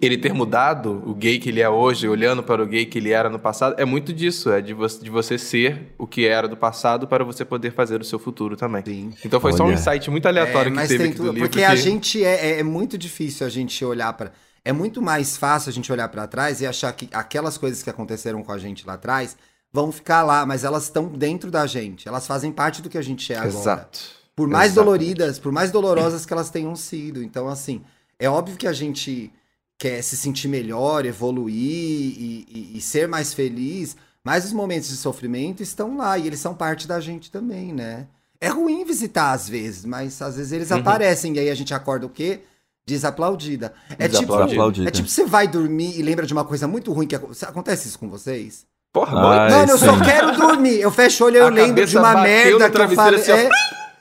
[0.00, 3.10] ele ter mudado o gay que ele é hoje, olhando para o gay que ele
[3.12, 6.48] era no passado, é muito disso, é de, vo de você ser o que era
[6.48, 8.82] do passado para você poder fazer o seu futuro também.
[8.84, 9.12] Sim.
[9.24, 9.74] Então foi só um Olha.
[9.74, 11.48] insight muito aleatório É, que teve aqui tudo, do livro.
[11.48, 14.32] porque a que- gente é, é, é muito difícil a gente olhar para
[14.64, 17.90] é muito mais fácil a gente olhar para trás e achar que aquelas coisas que
[17.90, 19.36] aconteceram com a gente lá atrás
[19.72, 23.02] vão ficar lá, mas elas estão dentro da gente, elas fazem parte do que a
[23.02, 23.48] gente é agora.
[23.54, 24.00] Exato.
[24.36, 24.84] Por mais Exatamente.
[24.98, 27.22] doloridas, por mais dolorosas que elas tenham sido.
[27.22, 27.82] Então, assim,
[28.18, 29.32] é óbvio que a gente
[29.78, 34.96] quer se sentir melhor, evoluir e, e- e ser mais feliz, mas os momentos de
[34.96, 38.06] sofrimento estão lá e eles são parte da gente também, né?
[38.40, 40.78] É ruim visitar às vezes, mas às vezes eles Uhum.
[40.78, 42.40] aparecem e aí a gente acorda o quê?
[42.86, 43.72] Desaplaudida.
[43.98, 44.72] É Desaplaudida.
[44.72, 47.30] tipo, é tipo você vai dormir e lembra de uma coisa muito ruim que aco-
[47.42, 48.66] acontece isso com vocês?
[48.92, 49.50] Porra, Ai.
[49.50, 50.80] Mano, eu só quero dormir.
[50.80, 53.20] Eu fecho o olho e eu A lembro de uma merda que eu falei.
[53.20, 53.48] assim, é,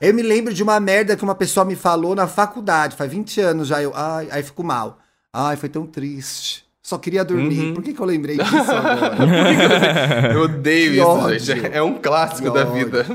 [0.01, 3.39] eu me lembro de uma merda que uma pessoa me falou na faculdade, faz 20
[3.41, 3.81] anos já.
[3.81, 4.99] Eu, ai, aí fico mal.
[5.31, 6.62] Ai, foi tão triste.
[6.85, 7.59] Só queria dormir.
[7.59, 7.73] Uhum.
[7.75, 10.33] Por que, que eu lembrei disso agora?
[10.33, 11.39] Eu odeio Que isso, ódio.
[11.39, 11.65] gente.
[11.67, 12.73] É um clássico Que da ódio.
[12.85, 13.05] vida.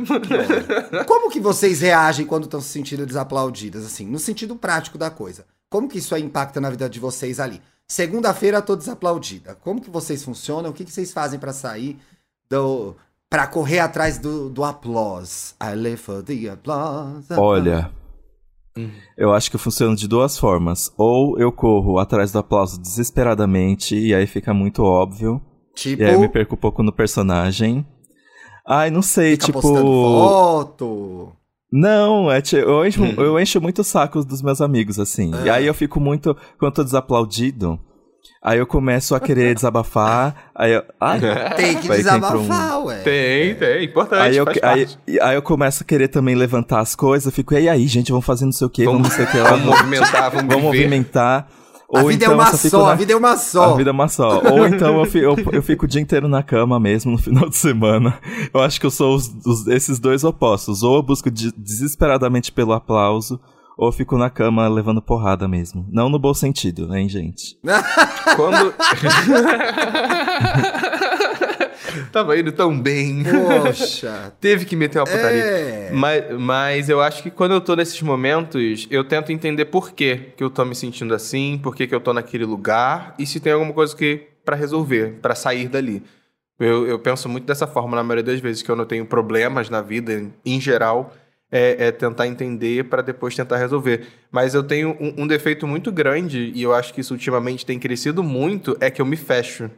[1.07, 5.45] Como que vocês reagem quando estão se sentindo desaplaudidas, assim, no sentido prático da coisa?
[5.69, 7.61] Como que isso aí impacta na vida de vocês ali?
[7.87, 9.55] Segunda-feira tô desaplaudida.
[9.63, 10.71] Como que vocês funcionam?
[10.71, 11.99] O que, que vocês fazem pra sair
[12.51, 12.97] do...
[13.31, 15.53] Pra correr atrás do, do applause?
[15.63, 17.27] I live for the applause.
[17.37, 17.91] Olha,
[19.17, 20.93] Eu acho que funciona de duas formas.
[20.97, 25.41] Ou eu corro atrás do aplauso desesperadamente, e aí fica muito óbvio.
[25.75, 27.87] Tipo, E aí eu me perco um pouco no personagem.
[28.67, 29.61] Ai, não sei, fica tipo.
[29.63, 31.33] foto.
[31.71, 35.31] Não, é eu, encho, eu encho muito o saco dos meus amigos, assim.
[35.45, 35.55] E Ah.
[35.55, 36.35] aí eu fico muito.
[36.59, 37.79] Quando eu tô desaplaudido,
[38.43, 40.51] aí eu começo a querer desabafar.
[40.55, 40.83] Aí eu.
[41.01, 41.21] Ai,
[41.57, 41.97] Tem que entra um-
[42.43, 42.99] desabafar, ué.
[43.03, 43.85] Tem, tem.
[43.85, 44.99] Importante, Aí eu, faz aí, parte.
[45.21, 48.27] aí eu começo a querer também levantar as coisas, eu fico, e aí, gente, vamos
[48.27, 50.63] fazer não sei o quê, vamos, não sei o que lá, Vamos movimentar, vamos, vamos
[50.65, 51.49] movimentar.
[51.91, 53.73] A Ou vida então é uma só fico só, na- a vida é uma só.
[53.73, 54.43] A vida é uma só.
[54.53, 57.49] Ou então eu, fi- eu, eu fico o dia inteiro na cama mesmo, no final
[57.49, 58.19] de semana.
[58.53, 60.83] Eu acho que eu sou os- os- esses dois opostos.
[60.83, 63.41] Ou eu busco de- desesperadamente pelo aplauso,
[63.79, 65.87] ou fico na cama levando porrada mesmo.
[65.89, 67.57] Não no bom sentido, hein, gente?
[68.35, 68.75] Quando.
[72.11, 73.23] Tava indo tão bem.
[73.23, 74.35] Poxa.
[74.41, 75.45] Teve que meter uma putaria.
[75.45, 75.91] É.
[75.93, 80.33] Mas, mas eu acho que quando eu tô nesses momentos, eu tento entender por que
[80.37, 83.39] que eu tô me sentindo assim, por que que eu tô naquele lugar e se
[83.39, 86.03] tem alguma coisa que para resolver, para sair dali.
[86.59, 89.71] Eu, eu penso muito dessa forma na maioria das vezes que eu não tenho problemas
[89.71, 91.15] na vida em geral.
[91.51, 94.07] É, é tentar entender para depois tentar resolver.
[94.31, 97.79] Mas eu tenho um, um defeito muito grande, e eu acho que isso ultimamente tem
[97.79, 99.71] crescido muito, é que eu me fecho.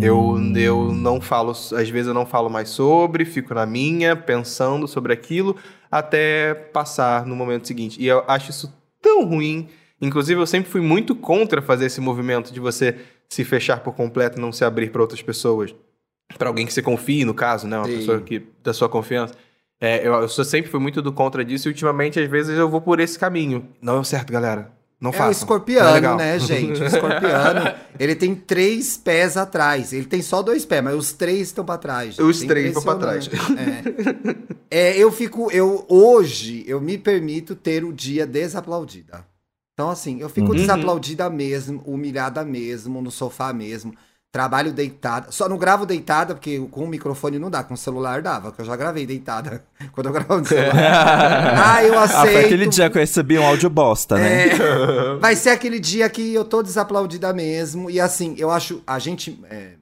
[0.00, 0.56] Eu, Hum.
[0.56, 5.12] eu não falo, às vezes eu não falo mais sobre, fico na minha, pensando sobre
[5.12, 5.56] aquilo,
[5.90, 8.00] até passar no momento seguinte.
[8.00, 9.68] E eu acho isso tão ruim.
[10.00, 12.96] Inclusive, eu sempre fui muito contra fazer esse movimento de você
[13.28, 15.74] se fechar por completo e não se abrir para outras pessoas.
[16.38, 17.76] Para alguém que você confie, no caso, né?
[17.76, 17.96] Uma Sim.
[17.98, 19.34] pessoa que, da sua confiança.
[19.84, 22.68] É, eu, eu sou- sempre fui muito do contra disso e ultimamente, às vezes, eu
[22.70, 23.68] vou por esse caminho.
[23.82, 24.70] Não é o certo, galera.
[25.00, 25.28] Não É o façam.
[25.28, 26.16] É escorpiano, legal.
[26.16, 26.80] né, gente?
[26.80, 29.92] O escorpiano, ele tem três pés atrás.
[29.92, 32.10] Ele tem só dois pés, mas os três estão pra trás.
[32.14, 32.22] gente.
[32.22, 33.28] Os É três vão pra trás.
[34.70, 34.92] É.
[34.92, 39.26] É, eu fico, eu hoje eu me permito ter o dia desaplaudida.
[39.74, 40.54] Então assim, eu fico Uhum.
[40.54, 43.92] desaplaudida mesmo, humilhada mesmo, no sofá mesmo.
[44.32, 45.30] Trabalho deitada.
[45.30, 48.62] Só não gravo deitada, porque com o microfone não dá, com o celular dava, que
[48.62, 49.62] eu já gravei deitada.
[49.92, 50.72] Quando eu gravo no celular.
[51.76, 52.32] ah, eu Ah, aceito.
[52.32, 54.48] foi aquele dia que eu recebi um áudio bosta, né?
[54.48, 57.90] É, vai ser aquele dia que eu tô desaplaudida mesmo.
[57.90, 58.82] E assim, eu acho.
[58.86, 59.38] A gente.
[59.50, 59.74] é,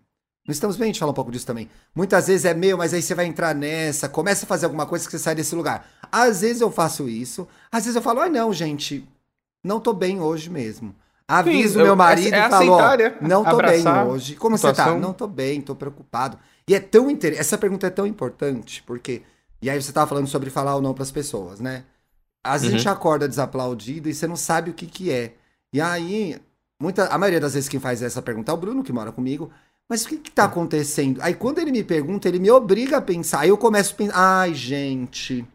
[0.45, 1.71] não estamos bem, a gente fala um pouco disso também.
[1.95, 5.05] Muitas vezes é meu, mas aí você vai entrar nessa, começa a fazer alguma coisa
[5.05, 5.87] que você sai desse lugar.
[6.11, 9.07] Às vezes eu faço isso, às vezes eu falo, ai não, gente,
[9.63, 10.93] não tô bem hoje mesmo.
[11.31, 13.17] Aviso eu- meu marido é e falo, ó, aceitar, né?
[13.29, 14.37] não tô bem hoje.
[14.37, 14.73] Como a você tá?
[14.75, 14.99] situação.
[15.01, 16.39] Não tô bem, tô preocupado.
[16.69, 17.35] E é tão inter...
[17.39, 19.23] essa pergunta é tão importante, porque
[19.63, 21.85] e aí você tava falando sobre falar ou não pras pessoas, né?
[22.43, 22.93] Às vezes a gente Uhum.
[22.95, 25.35] acorda desaplaudido e você não sabe o que que é.
[25.73, 26.37] E aí,
[26.81, 29.51] muita, a maioria das vezes quem faz essa pergunta é o Bruno, que mora comigo.
[29.89, 31.21] Mas o que que tá acontecendo?
[31.23, 33.41] Aí quando ele me pergunta, ele me obriga a pensar.
[33.41, 35.47] Aí eu começo a pensar, ai, gente...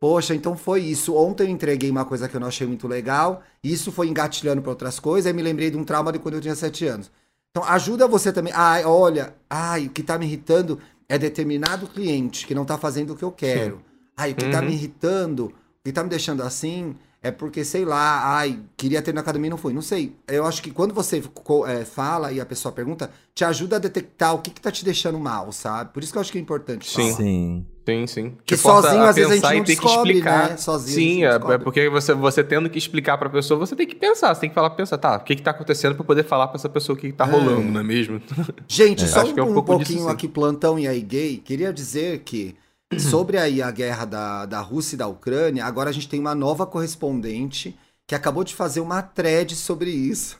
[0.00, 1.14] Poxa, então foi isso.
[1.14, 3.42] Ontem eu entreguei uma coisa que eu não achei muito legal.
[3.62, 5.26] Isso foi engatilhando para outras coisas.
[5.26, 7.10] Aí me lembrei de um trauma de quando eu tinha sete anos.
[7.50, 8.52] Então ajuda você também.
[8.56, 13.12] Ai, olha, ai, o que tá me irritando é determinado cliente que não tá fazendo
[13.12, 13.82] o que eu quero.
[14.16, 14.66] Ai, o que tá Uhum.
[14.66, 15.52] me irritando, o
[15.84, 19.50] que tá me deixando assim é porque, sei lá, ai, queria ter na academia e
[19.50, 19.74] não fui.
[19.74, 20.16] Não sei.
[20.26, 21.22] Eu acho que quando você
[21.66, 24.82] é, fala e a pessoa pergunta, te ajuda a detectar o que, que tá te
[24.82, 25.92] deixando mal, sabe?
[25.92, 26.88] Por isso que eu acho que é importante.
[26.88, 27.02] Sim.
[27.02, 27.16] falar.
[27.16, 27.66] Sim.
[27.90, 28.36] Sim, sim.
[28.44, 30.50] Que sozinho, às vezes, a gente não descobre, explicar.
[30.50, 30.56] né?
[30.56, 33.94] Sozinho Sim, é, é porque você, você tendo que explicar pra pessoa, você tem que
[33.96, 36.48] pensar, você tem que falar, pensar, tá, o que que tá acontecendo pra poder falar
[36.48, 37.30] pra essa pessoa o que que tá É.
[37.30, 38.20] rolando, não é mesmo?
[38.68, 41.36] Gente, só Acho um, que é um um pouquinho disso, aqui, plantão e aí gay,
[41.38, 42.54] queria dizer que
[42.98, 46.34] sobre aí a guerra da, da Rússia e da Ucrânia, agora a gente tem uma
[46.34, 47.76] nova correspondente
[48.06, 50.38] que acabou de fazer uma thread sobre isso.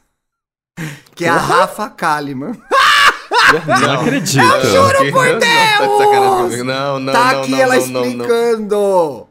[1.15, 2.57] Que é a Rafa Kalimann.
[3.67, 4.67] Não acredito.
[4.67, 6.49] juro por Não, tá.
[6.51, 6.65] Deus!
[6.65, 8.07] Não, não, tá não, aqui não, ela não, não, não.
[8.07, 9.29] explicando.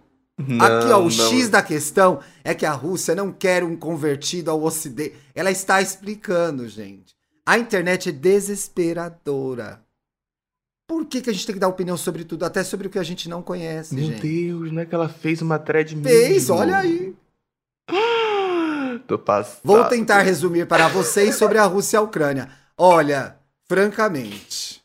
[0.60, 1.10] aqui, ó, Não, o não.
[1.10, 5.16] X da questão é que a Rússia não quer um convertido ao Ocidente.
[5.36, 7.16] Ela está explicando, gente.
[7.46, 9.82] A internet é desesperadora.
[10.88, 12.98] Por que, que a gente tem que dar opinião sobre tudo, até sobre o que
[12.98, 14.22] a gente não conhece, Meu gente?
[14.22, 16.56] Deus, não é que ela fez uma thread Fez, mesmo?
[16.56, 17.14] olha aí.
[19.08, 19.62] Tô passado.
[19.64, 22.50] Vou tentar resumir para vocês sobre a Rússia e a Ucrânia.
[22.78, 23.36] Olha,
[23.70, 24.80] francamente.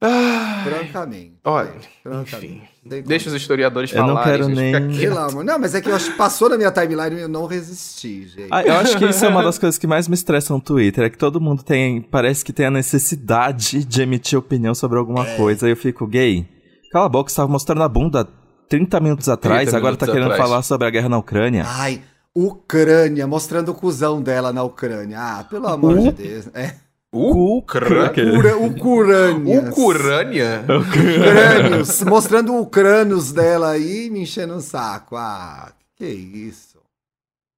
[0.00, 1.32] Ai, Francamente.
[1.44, 2.36] Olha, francamente.
[2.36, 2.62] enfim.
[2.82, 3.08] Não tem como.
[3.08, 4.32] Deixa os historiadores Eu não falarem.
[4.32, 5.08] quero gente, fica nem- quieto.
[5.14, 5.44] Pelo amor.
[5.44, 8.28] Não, mas é que eu acho que passou na minha timeline e eu não resisti,
[8.28, 8.48] gente.
[8.50, 11.04] Ah, eu acho que isso é uma das coisas que mais me estressam no Twitter,
[11.04, 15.26] é que todo mundo tem, parece que tem a necessidade de emitir opinião sobre alguma
[15.26, 15.36] É.
[15.36, 16.46] coisa, e eu fico, gay,
[16.92, 18.28] cala a boca, você tava mostrando a bunda
[18.68, 20.42] 30 minutos atrás, 30 agora tá querendo atrás.
[20.42, 21.64] falar sobre a guerra na Ucrânia.
[21.66, 22.02] Ai,
[22.34, 25.18] Ucrânia, mostrando o cuzão dela na Ucrânia.
[25.18, 26.48] Ah, pelo amor de Deus.
[26.52, 26.74] É.
[27.16, 28.38] Ucrânia?
[28.38, 29.60] Ura, Ucrânia.
[29.70, 30.64] Ucrânia?
[30.80, 32.02] Ucrânios.
[32.02, 35.16] mostrando o crânios dela aí me enchendo o saco.
[35.16, 36.78] Ah, que isso.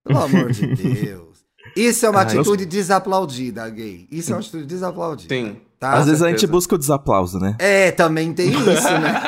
[0.04, 1.28] Pelo amor de Deus.
[1.76, 4.06] Isso é uma Ai, atitude desaplaudida, gay.
[4.10, 5.34] Isso é uma atitude desaplaudida.
[5.34, 5.56] Sim.
[5.78, 5.92] Tá?
[5.92, 7.54] Às vezes a gente busca o desaplauso, né?
[7.58, 9.22] É, também tem isso, né?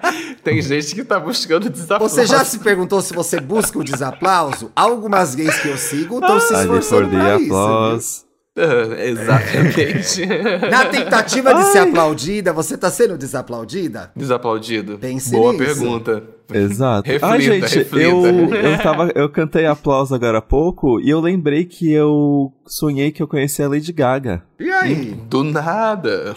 [0.42, 2.06] Tem gente que tá buscando desafio.
[2.06, 4.70] Você já se perguntou se você busca o desaplauso?
[4.76, 7.48] Algumas gays que eu sigo estão se esforçando pra isso.
[7.48, 8.23] viu?
[8.98, 10.26] Exatamente.
[10.70, 14.12] Na tentativa de ser aplaudida, você tá sendo desaplaudida?
[14.14, 14.96] Desaplaudido.
[14.98, 15.64] Pense Boa nisso.
[15.64, 16.22] pergunta.
[16.52, 17.06] Exato.
[17.08, 17.96] Reflita, Ai, gente, reflita.
[17.98, 23.10] eu, eu, tava, eu cantei aplauso agora há pouco e eu lembrei que eu sonhei
[23.10, 24.42] que eu conhecia a Lady Gaga.
[24.60, 25.16] E aí?
[25.28, 26.36] Do nada.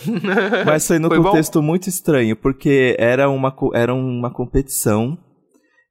[0.66, 1.26] Mas foi num Foi bom?
[1.26, 5.18] contexto muito estranho, porque era uma, era uma competição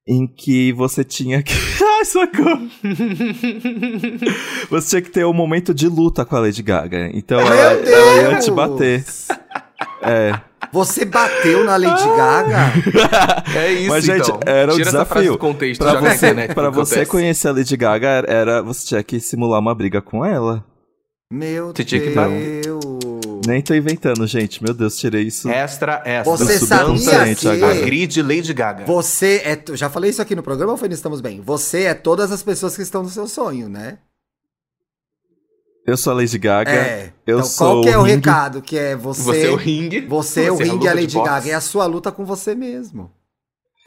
[0.06, 1.52] em que você tinha que.
[1.98, 2.68] Ai, socorro!
[4.70, 7.10] você tinha que ter um momento de luta com a Lady Gaga.
[7.12, 7.88] Então Meu ela, Deus!
[8.18, 9.04] ela ia te bater.
[10.02, 10.32] É.
[10.72, 12.72] Você bateu na Lady Gaga?
[13.54, 14.40] É isso, Mas, gente, então.
[14.46, 15.32] era um Tira essa frase desafio.
[15.32, 16.54] do contexto, Pra você, internet.
[16.54, 20.00] pra o que você conhecer a Lady Gaga, era, você tinha que simular uma briga
[20.00, 20.64] com ela.
[21.30, 22.95] Meu Você tinha que Deus.
[23.46, 24.62] Nem tô inventando, gente.
[24.62, 25.48] Meu Deus, tirei isso.
[25.48, 26.24] Extra, extra.
[26.24, 27.74] Você sabia que agora.
[27.82, 28.84] Grid Lady Gaga.
[28.84, 29.76] você é.
[29.76, 31.40] Já falei isso aqui no programa ou foi no Estamos Bem?
[31.40, 33.98] Você é todas as pessoas que estão no seu sonho, né?
[35.86, 36.70] Eu sou a Lady Gaga.
[36.72, 37.12] É.
[37.24, 38.16] eu então, sou qual que é o ringue.
[38.28, 38.60] recado?
[38.60, 39.22] Que é você.
[39.22, 40.00] Você é o ringue.
[40.00, 41.14] Você é o é a ringue e a Lady.
[41.14, 41.48] Gaga.
[41.50, 43.10] É a sua luta com você mesmo.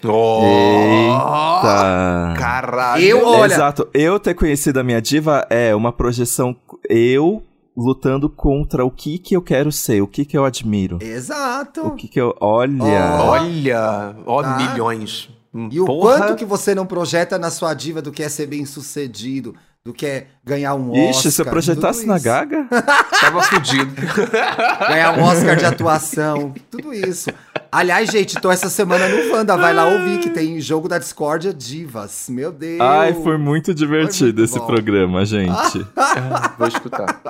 [0.01, 2.33] Oh, Eita.
[2.39, 3.03] Caralho.
[3.03, 3.89] Eu- Olha- Exato.
[3.93, 6.55] Eu ter conhecido a minha diva é uma projeção.
[6.89, 7.43] Eu
[7.79, 10.99] lutando contra o que que eu quero ser, o que que eu admiro.
[11.01, 11.87] Exato.
[11.87, 12.35] O que que eu.
[12.39, 12.83] Olha.
[12.83, 13.29] Ó.
[13.31, 14.57] Olha, ó, Tá.
[14.57, 15.29] milhões.
[15.71, 16.17] E o Porra.
[16.17, 19.91] quanto que você não projeta na sua diva do que é ser bem sucedido, do
[19.93, 21.09] que é ganhar um Oscar.
[21.09, 22.19] Ixi, se eu projetasse na.
[22.19, 22.67] Gaga.
[23.19, 23.91] Tava fudido.
[24.87, 27.31] Ganhar um Oscar de atuação, tudo isso.
[27.71, 31.53] Aliás, gente, tô essa semana no Wanda, vai lá ouvir que tem jogo da Discordia
[31.53, 32.27] Divas.
[32.29, 32.81] Meu Deus.
[32.81, 34.65] Ai, foi muito divertido muito esse bom.
[34.67, 35.85] programa, gente.
[35.95, 37.21] Ah, Vou escutar.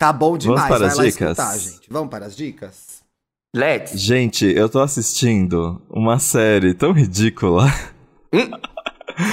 [0.00, 1.30] Tá bom demais, para vai as lá dicas?
[1.38, 1.86] escutar, gente.
[1.90, 3.02] Vamos para as dicas?
[3.54, 4.00] Let's.
[4.00, 7.66] Gente, eu tô assistindo uma série tão ridícula.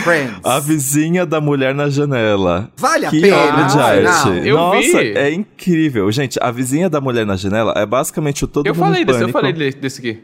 [0.03, 0.41] Friends.
[0.43, 2.69] A vizinha da mulher na janela.
[2.75, 4.47] Vale a Que pena, obra de arte.
[4.47, 5.13] Eu Nossa, vi.
[5.17, 6.11] é incrível.
[6.11, 9.21] Gente, a vizinha da mulher na janela é basicamente o todo Eu mundo falei desse,
[9.21, 10.23] eu falei de- desse aqui.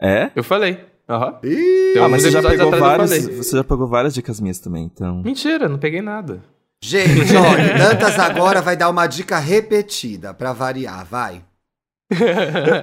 [0.00, 0.30] É?
[0.36, 0.78] Eu falei.
[1.08, 1.38] Aham.
[1.42, 3.10] Ih, Tem Ah, mas você já pegou atrás eu vários.
[3.10, 3.36] falei.
[3.42, 5.20] Você já pegou várias dicas minhas também, então.
[5.24, 6.40] Mentira, não peguei nada.
[6.82, 11.42] Gente, olha, Dantas agora vai dar uma dica repetida pra variar, vai.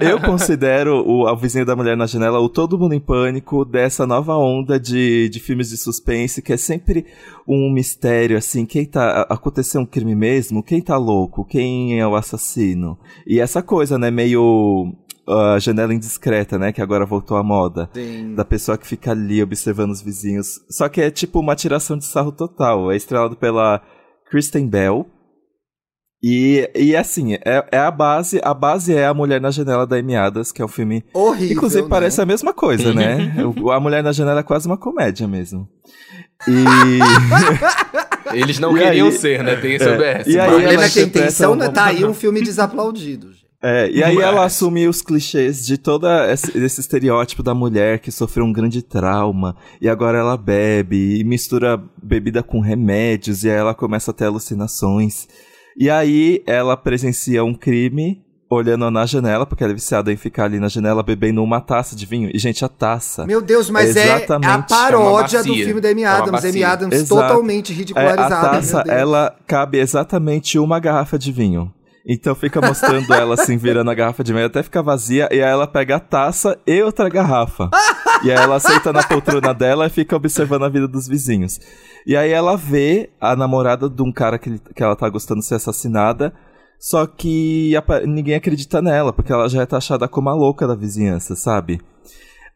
[0.02, 4.08] Eu considero o A Vizinha da Mulher na Janela o Todo Mundo em Pânico dessa
[4.08, 7.06] nova onda de, de filmes de suspense, que é sempre
[7.48, 9.22] um mistério, assim, quem tá...
[9.30, 10.64] Aconteceu um crime mesmo?
[10.64, 11.46] Quem tá louco?
[11.46, 12.98] Quem é o assassino?
[13.26, 14.94] E essa coisa, né, meio...
[15.30, 17.88] A janela indiscreta, né, que agora voltou à moda.
[17.88, 18.34] Tem...
[18.34, 20.62] Da pessoa que fica ali observando os vizinhos.
[20.70, 22.90] Só que é tipo uma tiração de sarro total.
[22.94, 23.82] É estrelado pela
[24.30, 25.06] Kristen Bell.
[26.24, 28.40] E, e assim, é, é a base.
[28.44, 31.04] A base é A Mulher na Janela da Amy Adams, que é um filme.
[31.14, 31.88] Horrível, Inclusive né?
[31.90, 33.34] parece a mesma coisa, né?
[33.72, 35.70] A Mulher na Janela é quase uma comédia mesmo.
[36.48, 36.64] E.
[38.34, 39.56] Eles não E queriam aí- ser, né?
[39.56, 39.94] Tem esse É.
[39.96, 40.28] OBS.
[40.28, 43.32] E O aí problema ela é que a intenção né, tá aí um filme desaplaudido.
[43.32, 43.46] gente.
[43.64, 48.00] É, e aí Mas- ela assume os clichês de toda esse, esse estereótipo da mulher
[48.00, 53.50] que sofreu um grande trauma e agora ela bebe e mistura bebida com remédios e
[53.50, 55.28] aí ela começa a ter alucinações.
[55.78, 60.46] E aí ela presencia um crime olhando na janela, porque ela é viciada em ficar
[60.46, 62.32] ali na janela bebendo uma taça de vinho.
[62.34, 63.26] E, gente, a taça.
[63.26, 64.70] Meu Deus, mas é a Exatamente.
[64.70, 66.44] paródia É do filme da Amy É Adams.
[66.46, 66.70] Amy bacia.
[66.70, 67.22] Adams Exato.
[67.22, 68.36] totalmente É, ridicularizada.
[68.36, 71.74] a taça, ela cabe exatamente uma garrafa de vinho.
[72.10, 75.52] Então fica mostrando ela assim, virando a garrafa de vinho até ficar vazia, e aí
[75.52, 77.70] ela pega a taça e outra garrafa.
[78.24, 81.60] e aí ela senta na poltrona dela e fica observando a vida dos vizinhos.
[82.06, 85.56] E aí ela vê a namorada de um cara que, que ela tá gostando ser
[85.56, 86.34] assassinada,
[86.80, 87.74] só que
[88.06, 91.82] ninguém acredita nela, porque ela já é taxada como a louca da vizinhança, sabe?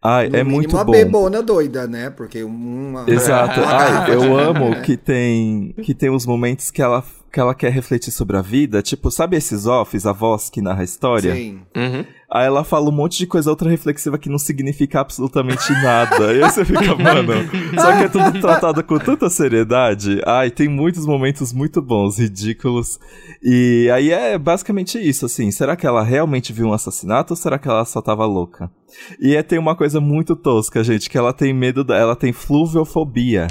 [0.03, 0.91] Ai, No é muito uma bom.
[0.91, 2.09] bebona doida, né?
[2.09, 3.05] Porque uma.
[3.07, 3.59] Exato.
[3.59, 4.81] uma Ai, eu amo né?
[4.81, 8.81] que tem que tem uns momentos que ela que ela quer refletir sobre a vida,
[8.81, 11.33] tipo, sabe esses offs, a voz que narra a história?
[11.33, 11.61] Sim.
[11.75, 12.05] Uhum.
[12.29, 16.33] Aí ela fala um monte de coisa outra reflexiva que não significa absolutamente nada.
[16.33, 17.33] E aí você fica, mano,
[17.75, 20.21] só que é tudo tratado com tanta seriedade.
[20.25, 22.99] Ai, tem muitos momentos muito bons, ridículos.
[23.43, 25.51] E aí é basicamente isso, assim.
[25.51, 28.71] Será que ela realmente viu um assassinato ou será que ela só tava louca?
[29.19, 32.31] E é, tem uma coisa muito tosca, gente, que ela tem medo, da, ela tem
[32.31, 33.47] fluviofobia.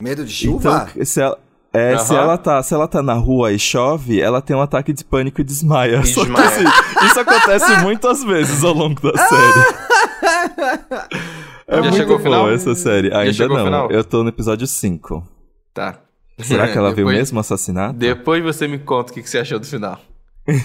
[0.00, 0.88] Medo de chuva?
[0.92, 1.38] Então, se ela,
[1.72, 2.22] é, se Aham.
[2.22, 5.40] ela tá, se ela tá na rua e chove, ela tem um ataque de pânico
[5.40, 6.00] e desmaia.
[6.00, 6.46] E Só que, desmaia.
[6.48, 9.66] assim, isso acontece muitas vezes ao longo da série.
[11.66, 13.12] É Já muito boa essa série.
[13.14, 13.90] Ainda chegou ao não.
[13.90, 15.26] Eu tô no episódio 5.
[15.72, 15.98] Tá.
[16.40, 17.94] Será que ela viu Depois- mesmo o assassinato?
[17.94, 19.98] Depois você me conta o que que você achou do final.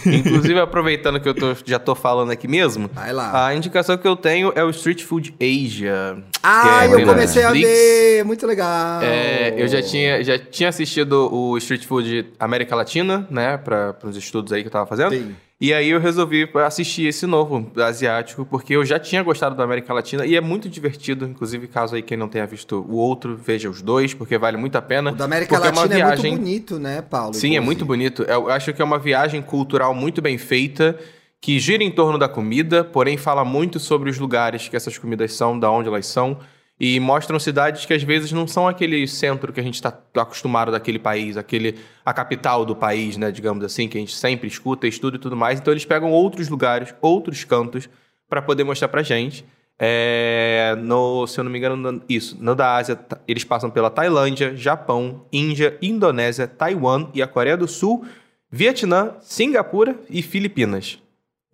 [0.06, 3.48] Inclusive, aproveitando que eu tô- já tô falando aqui mesmo, Vai lá.
[3.48, 6.18] a indicação que eu tenho é o Street Food Asia.
[6.42, 8.24] Ah, é eu comecei a ver!
[8.26, 9.02] Muito legal!
[9.04, 14.18] É, eu já tinha, já tinha assistido o Street Food América Latina, né, para os
[14.18, 15.12] estudos aí que eu tava fazendo.
[15.12, 15.36] Sim.
[15.60, 19.92] E aí eu resolvi assistir esse novo asiático, porque eu já tinha gostado da América
[19.92, 23.68] Latina e é muito divertido, inclusive caso aí quem não tenha visto o outro, veja
[23.68, 25.12] os dois, porque vale muito a pena.
[25.12, 26.38] O da América porque Latina é, é, uma muito viagem...
[26.38, 27.34] bonito, né, Paulo?
[27.34, 27.66] Sim, é Inclusive.
[27.66, 28.22] muito bonito.
[28.22, 30.96] Eu acho que é uma viagem cultural muito bem feita,
[31.42, 35.34] que gira em torno da comida, porém fala muito sobre os lugares que essas comidas
[35.34, 36.38] são, da onde elas são,
[36.80, 40.72] e mostram cidades que às vezes não são aquele centro que a gente está acostumado
[40.72, 41.76] daquele país, aquele
[42.06, 45.36] a capital do país, né, digamos assim, que a gente sempre escuta, estuda e tudo
[45.36, 45.60] mais.
[45.60, 47.90] Então eles pegam outros lugares, outros cantos
[48.30, 49.44] para poder mostrar pra gente.
[49.80, 53.70] É, no, se eu não me engano, no- isso, no da Ásia, ta- eles passam
[53.70, 58.04] pela Tailândia, Japão, Índia, Indonésia, Taiwan e a Coreia do Sul,
[58.52, 61.00] Vietnã, Singapura e Filipinas.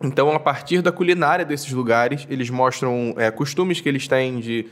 [0.02, 4.66] Então, a partir da culinária desses lugares, eles mostram é, costumes que eles têm de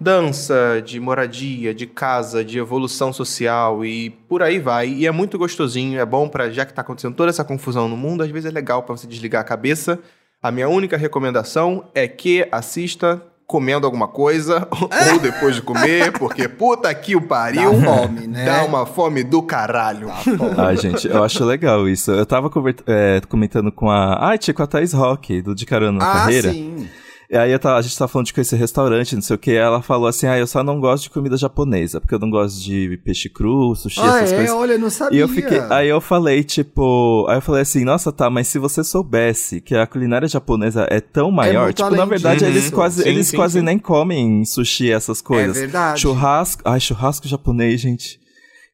[0.00, 4.88] dança, de moradia, de casa, de evolução social e por aí vai.
[4.88, 7.96] E é muito gostosinho, é bom para já que tá acontecendo toda essa confusão no
[7.96, 9.98] mundo, às vezes é legal para você desligar a cabeça.
[10.40, 14.68] A minha única recomendação é que assista comendo alguma coisa
[15.10, 17.72] ou depois de comer, porque puta que o pariu.
[17.80, 18.44] Dá fome, né?
[18.44, 20.10] Dá uma fome do caralho.
[20.10, 20.54] Fome.
[20.56, 22.12] Ai, gente, eu acho legal isso.
[22.12, 22.50] Eu tava
[22.86, 24.28] é, comentando com a.
[24.28, 26.52] Ai, tinha com a Thais Rock, do De Carona na ah, Carreira.
[26.52, 26.88] sim.
[27.30, 29.50] E aí eu tava- a gente tava falando de conhecer restaurante, não sei o que.
[29.52, 32.58] Ela falou assim: ah, eu só não gosto de comida japonesa, porque eu não gosto
[32.58, 34.36] de peixe cru, sushi, Ah, essas é?
[34.36, 34.54] coisas.
[34.54, 35.18] Olha, eu não sabia.
[35.18, 35.60] E eu fiquei.
[35.68, 37.26] Aí eu falei, tipo.
[37.28, 41.00] Aí eu falei assim, nossa, tá, mas se você soubesse que a culinária japonesa é
[41.00, 42.50] tão maior, muito tipo, na verdade, disso.
[42.50, 43.64] eles quase, Sim, eles sim, quase sim.
[43.64, 45.54] nem comem sushi, essas coisas.
[45.54, 46.00] É verdade.
[46.00, 46.62] Churrasco.
[46.64, 48.18] Ai, churrasco japonês, gente.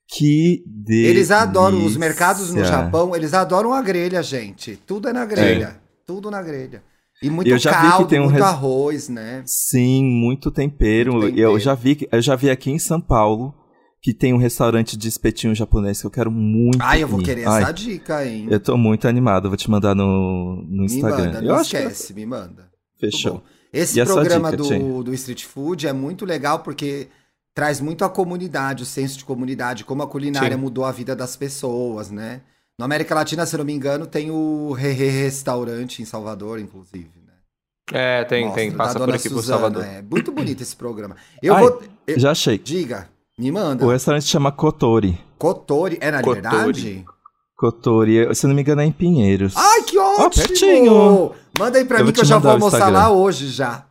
[0.07, 1.11] Que delícia.
[1.11, 4.77] Eles adoram, os mercados no Japão, eles adoram a grelha, gente.
[4.87, 5.77] Tudo é na grelha.
[6.07, 6.83] Tudo na grelha.
[7.23, 9.43] E muito Eu já vi que caldo, tem um muito res- arroz, né?
[9.47, 11.13] Sim, muito tempero.
[11.13, 11.53] Muito tempero.
[11.53, 13.55] Eu já vi, que- eu já vi aqui em São Paulo
[14.03, 16.79] que tem um restaurante de espetinho japonês que eu quero muito.
[16.83, 17.25] Ai, eu vou ir.
[17.25, 18.47] querer Ai, essa dica, hein?
[18.51, 21.25] Eu tô muito animado, vou te mandar no, no Me Instagram.
[21.27, 22.69] manda, eu não que esquece, me manda.
[23.01, 23.43] fechou.
[23.73, 27.09] Esse E programa dica, do, do Street Food é muito legal porque
[27.55, 30.63] traz muito a comunidade, o senso de comunidade, como a culinária Sim.
[30.63, 32.43] mudou a vida das pessoas, né?
[32.79, 37.11] Na América Latina, se eu não me engano, tem o Rerê Restaurante em Salvador, inclusive,
[37.25, 37.33] né?
[37.93, 38.73] É, tem, Mostra, tem.
[38.73, 39.85] Passa por aqui por Suzana, Salvador.
[39.85, 41.15] É muito bonito esse programa.
[41.43, 41.83] Eu Ai, vou...
[42.07, 42.59] eu- Já achei.
[42.59, 43.09] Diga,
[43.39, 43.85] me manda.
[43.87, 45.19] O restaurante chama Kotori.
[45.39, 46.41] Kotori, é na Kotori.
[46.43, 47.05] verdade?
[47.57, 49.55] Kotori, se não me engano, é em Pinheiros.
[49.57, 50.31] Ai, que ótimo!
[50.49, 51.33] pertinho.
[51.57, 52.99] Manda aí pra Eu mim que eu já vou almoçar Instagram.
[52.99, 53.87] lá hoje já.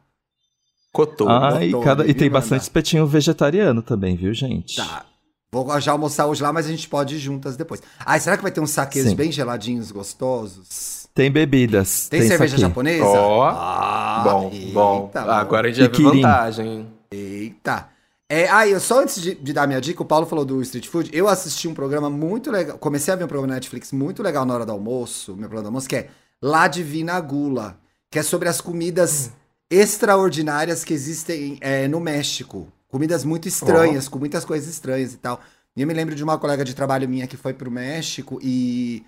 [0.92, 1.30] Cotou.
[1.30, 2.06] Ai, Kotori, cada...
[2.06, 4.76] E tem bastante espetinho vegetariano também, viu, gente?
[4.76, 5.06] Tá.
[5.54, 7.80] Vou já almoçar hoje lá, mas a gente pode ir juntas depois.
[8.04, 9.16] Ai, será que vai ter uns saqueiros Sim.
[9.16, 11.08] bem geladinhos, gostosos?
[11.14, 12.10] Tem bebidas.
[12.10, 12.62] Tem, cerveja saquê.
[12.62, 13.06] japonesa?
[13.06, 15.04] Ó, Ah, bom, bom.
[15.06, 16.68] eita, Agora a gente já E viu vantagem.
[16.68, 16.88] hein?
[17.12, 17.88] Eita.
[18.28, 20.88] É, ah, eu só antes de, de dar minha dica, o Paulo falou do Street
[20.88, 21.12] Food.
[21.14, 22.76] Eu assisti um programa muito legal.
[22.80, 25.62] Comecei a ver um programa na Netflix muito legal na hora do almoço, meu programa
[25.64, 26.08] do almoço, que é
[26.42, 27.78] La Divina Gula,
[28.10, 29.30] que é sobre as comidas
[29.70, 32.68] extraordinárias que existem é, no México.
[32.94, 35.42] Comidas muito estranhas, com muitas coisas estranhas e tal.
[35.76, 39.02] E eu me lembro de uma colega de trabalho minha que foi pro México e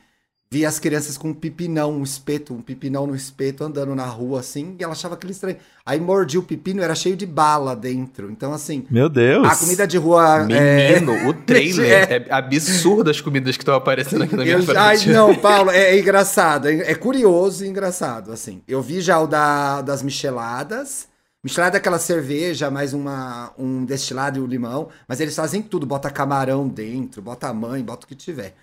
[0.49, 4.39] vi as crianças com um pipinão, um espeto, um pipinão no espeto andando na rua
[4.39, 5.57] assim, e ela achava aquilo estranho.
[5.85, 8.31] Aí mordi o pepino, era cheio de bala dentro.
[8.31, 9.47] Então, assim, Meu Deus.
[9.47, 10.47] a comida de rua.
[10.51, 14.63] é, Menino, o trailer é absurdo as comidas que estão aparecendo aqui na minha Eu,
[14.63, 14.77] frente.
[14.79, 16.67] ai, não, Paulo, é, é engraçado.
[16.67, 18.63] É, é curioso e engraçado, assim.
[18.67, 21.07] Eu vi já o da, das micheladas.
[21.45, 24.87] Michelada é aquela cerveja, mais uma, um destilado e um limão.
[25.07, 25.85] Mas eles fazem tudo.
[25.85, 28.55] Bota camarão dentro, bota mãe, bota o que tiver.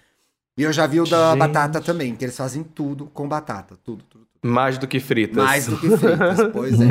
[0.59, 1.39] E eu já vi o da Gente.
[1.39, 3.77] batata também, que eles fazem tudo com batata.
[3.85, 4.25] Tudo, tudo.
[4.43, 4.51] tudo.
[4.51, 5.37] Mais do que fritas.
[5.45, 6.87] Mais do que fritas, pois é.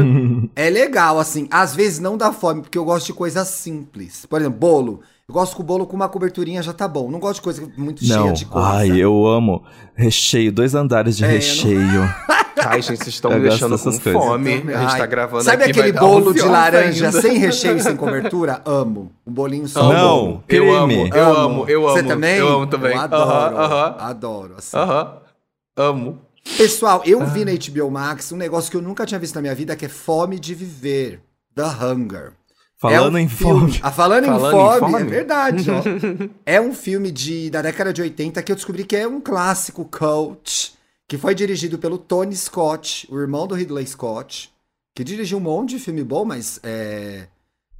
[0.55, 1.49] É legal, assim.
[1.51, 4.25] Às vezes não dá fome, porque eu gosto de coisas simples.
[4.25, 5.01] Por exemplo, bolo.
[5.27, 7.11] Eu gosto com o bolo com uma coberturinha já tá bom.
[7.11, 8.65] Não gosto de coisa muito cheia Não, de coisa.
[8.69, 9.61] ai, eu amo
[9.93, 12.15] recheio, dois andares de É, eu não- recheio.
[12.57, 14.01] Ai, gente, vocês estão Eu me deixando com coisas.
[14.13, 14.53] fome.
[14.53, 17.21] A gente Ai, tá gravando Sabe aqui, aquele bolo de laranja ainda.
[17.21, 18.61] sem recheio e sem cobertura?
[18.65, 19.11] Amo.
[19.25, 19.81] Um bolinho só.
[19.91, 20.25] Não.
[20.25, 20.43] bolo.
[20.49, 21.97] Eu amo, eu amo, eu amo.
[21.97, 22.37] Você também?
[22.37, 22.93] Eu amo também.
[22.93, 23.23] Eu adoro.
[23.31, 24.55] Aham, aham, Adoro.
[24.57, 24.77] assim.
[24.77, 25.17] aham.
[25.77, 26.19] Amo.
[26.57, 27.25] Pessoal, eu Ah.
[27.25, 29.85] vi na HBO Max um negócio que eu nunca tinha visto na minha vida, que
[29.85, 31.21] é Fome de Viver.
[31.55, 32.33] The Hunger.
[32.77, 33.79] Falando É um em filme- fome.
[33.83, 35.01] Ah, falando, Falando em, em fome, fome?
[35.01, 36.29] é verdade, ó.
[36.45, 39.85] é um filme de, da década de 80 que eu descobri que é um clássico
[39.85, 40.73] cult,
[41.11, 44.49] que foi dirigido pelo Tony Scott, o irmão do Ridley Scott,
[44.95, 47.27] que dirigiu um monte de filme bom, mas é,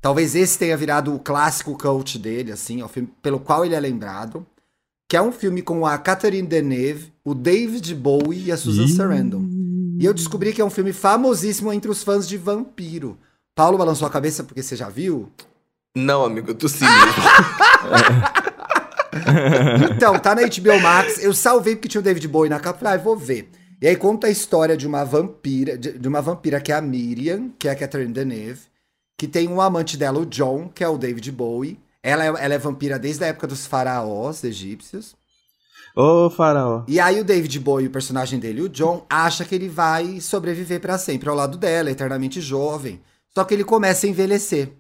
[0.01, 3.73] talvez esse tenha virado o clássico cult dele, assim, é o filme pelo qual ele
[3.73, 4.45] é lembrado.
[5.07, 8.91] Que é um filme com a Catherine Deneuve, o David Bowie e a Susan Ih.
[8.91, 9.45] Sarandon.
[9.97, 13.17] E eu descobri que é um filme famosíssimo entre os fãs de vampiro.
[13.55, 15.31] Paulo balançou a cabeça porque você já viu?
[15.95, 16.83] Não, amigo, tu sim.
[19.95, 21.23] Então, tá na HBO Max.
[21.23, 22.79] Eu salvei porque tinha o David Bowie na capa.
[22.79, 23.49] Falei, ah, vou ver.
[23.81, 26.81] E aí conta a história de uma vampira, de, de uma vampira que é a
[26.81, 28.61] Miriam, que é a Catherine Deneuve,
[29.17, 31.79] que tem um amante dela, o John, que é o David Bowie.
[32.03, 35.15] Ela é, ela é vampira desde a época dos faraós egípcios.
[35.95, 36.83] Ô, faraó.
[36.87, 40.79] E aí o David Bowie, o personagem dele, o John, acha que ele vai sobreviver
[40.79, 43.01] pra sempre ao lado dela, eternamente jovem.
[43.33, 44.71] Só que ele começa a envelhecer.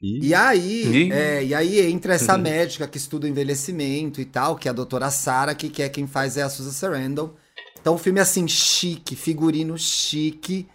[0.00, 1.12] E aí, Ih.
[1.12, 2.42] é, e aí entra essa Uhum.
[2.42, 5.88] médica que estuda o envelhecimento e tal, que é a doutora Sarah, que, que é
[5.88, 7.30] quem faz é a Susan Sarandon.
[7.80, 10.66] Então o filme é assim, chique, figurino chique,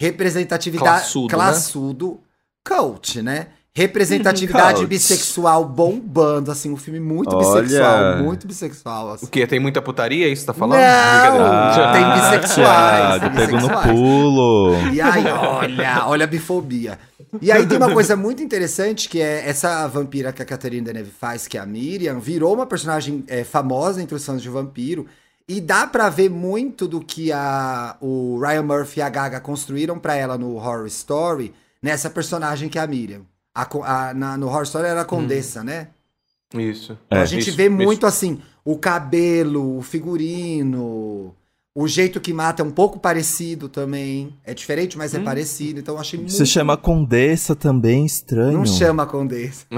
[0.00, 1.00] representatividade...
[1.00, 1.34] Classudo, né?
[1.34, 2.20] classudo,
[2.64, 3.46] cult, né?
[3.74, 7.62] Representatividade bissexual bombando, assim, um filme muito Olha.
[7.62, 9.24] bissexual, muito bissexual, assim.
[9.24, 9.46] O quê?
[9.46, 10.26] Tem muita putaria?
[10.26, 10.78] É isso que você tá falando?
[10.80, 11.68] Não!
[11.68, 11.92] Brincadeira.
[11.92, 13.90] tem bissexuais, tem pegou no bissexuais.
[13.90, 14.92] pulo.
[14.92, 16.98] E aí, olha, olha a bifobia.
[17.40, 21.10] E aí tem uma coisa muito interessante, que é essa vampira que a Catherine Deneuve
[21.10, 25.06] faz, que é a Miriam, virou uma personagem é, famosa entre os fãs de vampiro.
[25.48, 29.98] E dá pra ver muito do que a, o Ryan Murphy e a Gaga construíram
[29.98, 31.52] pra ela no Horror Story,
[31.82, 33.22] nessa personagem que é a Miriam.
[33.54, 33.66] A
[34.10, 35.88] a- na- no Horror Story era a Condessa, né?
[36.54, 36.98] Isso.
[37.06, 37.22] Então É.
[37.22, 37.72] a gente Isso, vê isso.
[37.76, 41.34] muito assim, o cabelo, o figurino,
[41.74, 44.38] o jeito que mata é um pouco parecido também.
[44.44, 45.80] É diferente, mas é parecido.
[45.80, 46.32] Então eu achei muito.
[46.32, 48.58] Se chama Condessa também, estranho.
[48.58, 49.64] Não chama Condessa.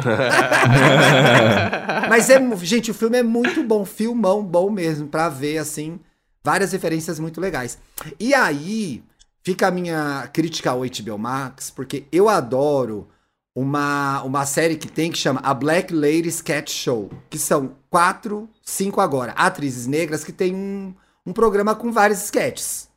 [2.09, 6.01] mas é, gente, o filme é muito bom, filmão bom mesmo, pra ver assim,
[6.43, 7.79] várias referências muito legais.
[8.19, 9.05] E aí
[9.45, 13.07] fica a minha crítica ao HBO Max, porque eu adoro
[13.55, 18.49] uma, uma série que tem que chama A Black Lady Sketch Show, que são quatro,
[18.65, 20.93] cinco agora, atrizes negras que tem um,
[21.27, 22.89] um programa com vários sketches.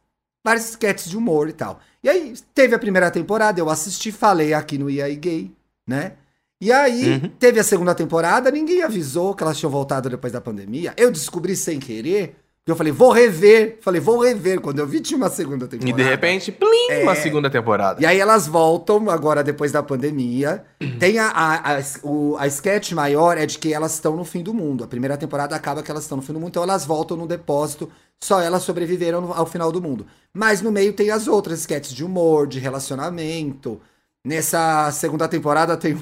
[0.43, 1.79] Vários sketches de humor e tal.
[2.03, 5.51] E aí, teve a primeira temporada, eu assisti, falei aqui no EA Gay,
[5.85, 6.13] né?
[6.59, 7.29] E aí, Uhum.
[7.37, 10.93] teve a segunda temporada, ninguém avisou que elas tinham voltado depois da pandemia.
[10.97, 13.77] Eu descobri sem querer, eu falei, vou rever.
[13.81, 14.59] Falei, vou rever.
[14.59, 16.03] Quando eu vi, tinha uma segunda E temporada.
[16.03, 17.03] de repente, plim, É.
[17.03, 18.01] uma segunda temporada.
[18.01, 20.65] E aí elas voltam agora depois da pandemia.
[20.99, 24.43] Tem a, a, a, o, a sketch maior é de que elas estão no fim
[24.43, 24.83] do mundo.
[24.83, 27.25] A primeira temporada acaba que elas estão no fim do mundo, então elas voltam no
[27.27, 27.89] depósito.
[28.23, 30.07] Só elas sobreviveram ao final do mundo.
[30.33, 33.79] Mas no meio tem as outras sketches de humor, de relacionamento.
[34.25, 35.99] Nessa segunda temporada tem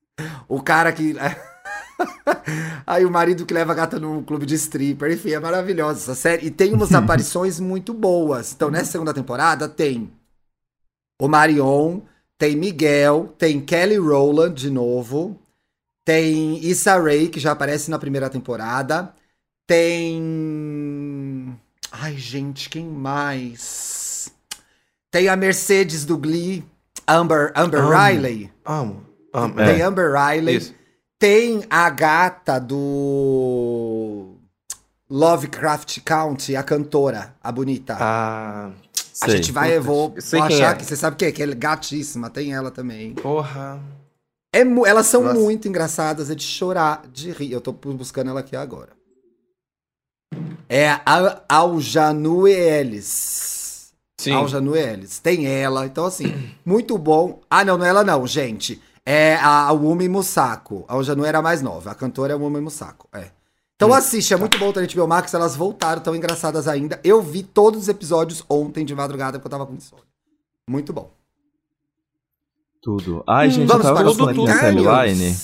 [0.48, 1.14] o cara que.
[2.86, 5.12] Aí o marido que leva a gata no clube de stripper.
[5.12, 6.46] Enfim, é maravilhosa essa série.
[6.46, 8.52] E tem umas aparições muito boas.
[8.52, 10.10] Então, nessa segunda temporada, tem
[11.20, 12.00] o Marion,
[12.38, 15.36] tem Miguel, tem Kelly Rowland de novo,
[16.04, 19.12] tem Issa Rae, que já aparece na primeira temporada,
[19.66, 20.22] tem.
[21.90, 24.30] Ai, gente, quem mais?
[25.10, 26.64] Tem a Mercedes do Glee,
[27.06, 27.90] Amber, Amber Amo.
[27.90, 28.52] Riley.
[28.64, 29.04] Amo.
[29.32, 29.54] Amo.
[29.54, 29.82] Tem É.
[29.82, 30.56] Amber Riley.
[30.56, 30.74] Isso.
[31.18, 34.34] Tem a gata do
[35.10, 37.96] Lovecraft County, a cantora, a bonita.
[37.98, 38.70] Ah,
[39.20, 39.36] a Sei.
[39.38, 40.78] gente vai, eu vou, vou achar é.
[40.78, 43.14] que você sabe quem é, que é gatíssima, tem ela também.
[43.14, 43.80] porra.
[44.54, 45.38] É, elas são Nossa.
[45.38, 47.52] muito engraçadas, é de chorar, de rir.
[47.52, 48.97] Eu tô buscando ela aqui agora.
[50.68, 53.92] É a Aljanu Ellis.
[54.18, 54.32] Sim.
[54.32, 55.18] Aljanu Ellis.
[55.18, 57.40] Tem ela, então assim, muito bom.
[57.48, 58.80] Ah, não, não é ela não, gente.
[59.06, 60.84] É a Wumi Musako.
[60.86, 63.30] A Aljanu era a mais nova, a cantora é a Wumi Musako, é.
[63.76, 67.00] Então assiste, é muito bom, tá na HBO Max, elas voltaram, tão engraçadas ainda.
[67.04, 70.04] Eu vi todos os episódios ontem de madrugada, porque eu tava com insônia.
[70.68, 71.10] Muito bom.
[72.82, 73.22] Tudo.
[73.26, 74.82] Ai, gente, Vamos eu tava para na comentários.
[74.82, 75.36] timeline.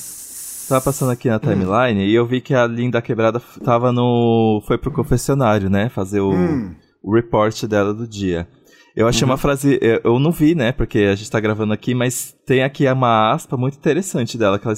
[0.69, 4.63] Tava passando aqui na timeline e eu vi que a Linda Quebrada tava no.
[4.67, 5.89] Foi pro confessionário, né?
[5.89, 6.75] Fazer o, Hum.
[7.03, 8.49] o report dela do dia.
[8.97, 9.79] Eu achei uma frase.
[9.83, 10.73] Eu, não vi, né?
[10.73, 14.67] Porque a gente tá gravando aqui, mas tem aqui uma aspa muito interessante dela, que
[14.67, 14.77] ela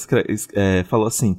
[0.55, 1.37] é, falou assim.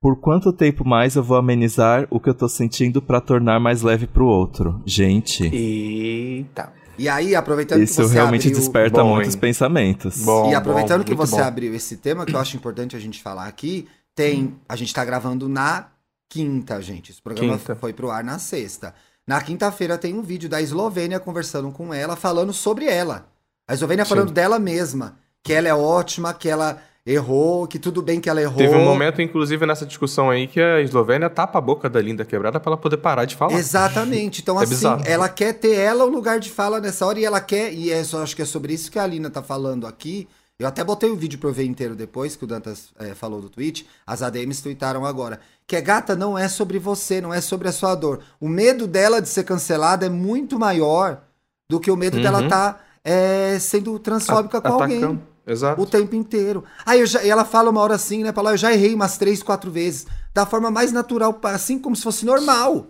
[0.00, 3.82] Por quanto tempo mais eu vou amenizar o que eu tô sentindo pra tornar mais
[3.82, 4.80] leve pro outro?
[4.84, 6.72] Gente, Eita.
[6.98, 8.58] E aí, aproveitando que isso você realmente abriu...
[8.58, 9.40] desperta Bom, muitos hein?
[9.40, 10.22] pensamentos.
[10.22, 10.50] Bom.
[10.50, 11.42] E aproveitando que muito você bom.
[11.42, 14.56] abriu esse tema, que eu acho importante a gente falar aqui, tem.
[14.68, 15.88] A gente tá gravando na
[16.28, 17.12] quinta, gente.
[17.12, 17.74] Esse programa Quinta.
[17.76, 18.94] foi pro ar na sexta.
[19.26, 23.26] Na quinta-feira tem um vídeo da Eslovênia conversando com ela, falando sobre ela.
[23.68, 24.08] A Eslovênia Sim.
[24.08, 25.16] falando dela mesma.
[25.42, 28.56] Que ela é ótima, que ela errou, que tudo bem que ela errou.
[28.58, 32.24] Teve um momento, inclusive, nessa discussão aí, que a Eslovênia tapa a boca da Linda
[32.24, 33.54] Quebrada pra ela poder parar de falar.
[33.58, 34.40] Exatamente.
[34.40, 35.02] Então, É assim, bizarro.
[35.04, 38.04] ela quer ter ela o lugar de fala nessa hora e ela quer, e é,
[38.04, 40.28] só, acho que é sobre isso que a Alina tá falando aqui.
[40.58, 43.40] Eu até botei o vídeo pra eu ver inteiro depois, que o Dantas é, falou
[43.40, 43.84] do tweet.
[44.06, 45.40] As ADMs tweetaram agora.
[45.66, 48.20] Que é gata não é sobre você, não é sobre a sua dor.
[48.38, 51.20] O medo dela de ser cancelada é muito maior
[51.68, 52.22] do que o medo Uhum.
[52.22, 55.20] dela tá é, sendo transfóbica com alguém.
[55.46, 55.80] Exato.
[55.80, 56.64] o tempo inteiro.
[56.86, 58.32] Aí já, e ela fala uma hora assim, né?
[58.32, 60.06] Pra lá, eu já errei umas três, quatro vezes.
[60.32, 62.86] Da forma mais natural, assim como se fosse normal.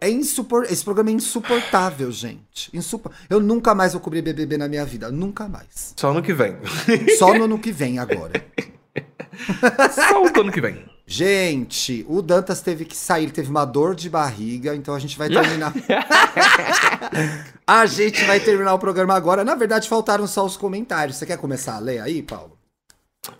[0.00, 0.64] É insupor...
[0.70, 2.74] Esse programa é insuportável, gente.
[2.76, 3.12] Insupor...
[3.28, 5.10] Eu nunca mais vou cobrir BBB na minha vida.
[5.10, 5.94] Nunca mais.
[5.96, 6.56] Só ano que vem.
[7.18, 8.44] Só no ano que vem agora.
[9.92, 10.84] Só o ano que vem.
[11.10, 15.16] Gente, o Dantas teve que sair, ele teve uma dor de barriga, então a gente
[15.16, 15.72] vai terminar.
[17.66, 19.42] a gente vai terminar o programa agora.
[19.42, 21.16] Na verdade, faltaram só os comentários.
[21.16, 22.58] Você quer começar a ler aí, Paulo?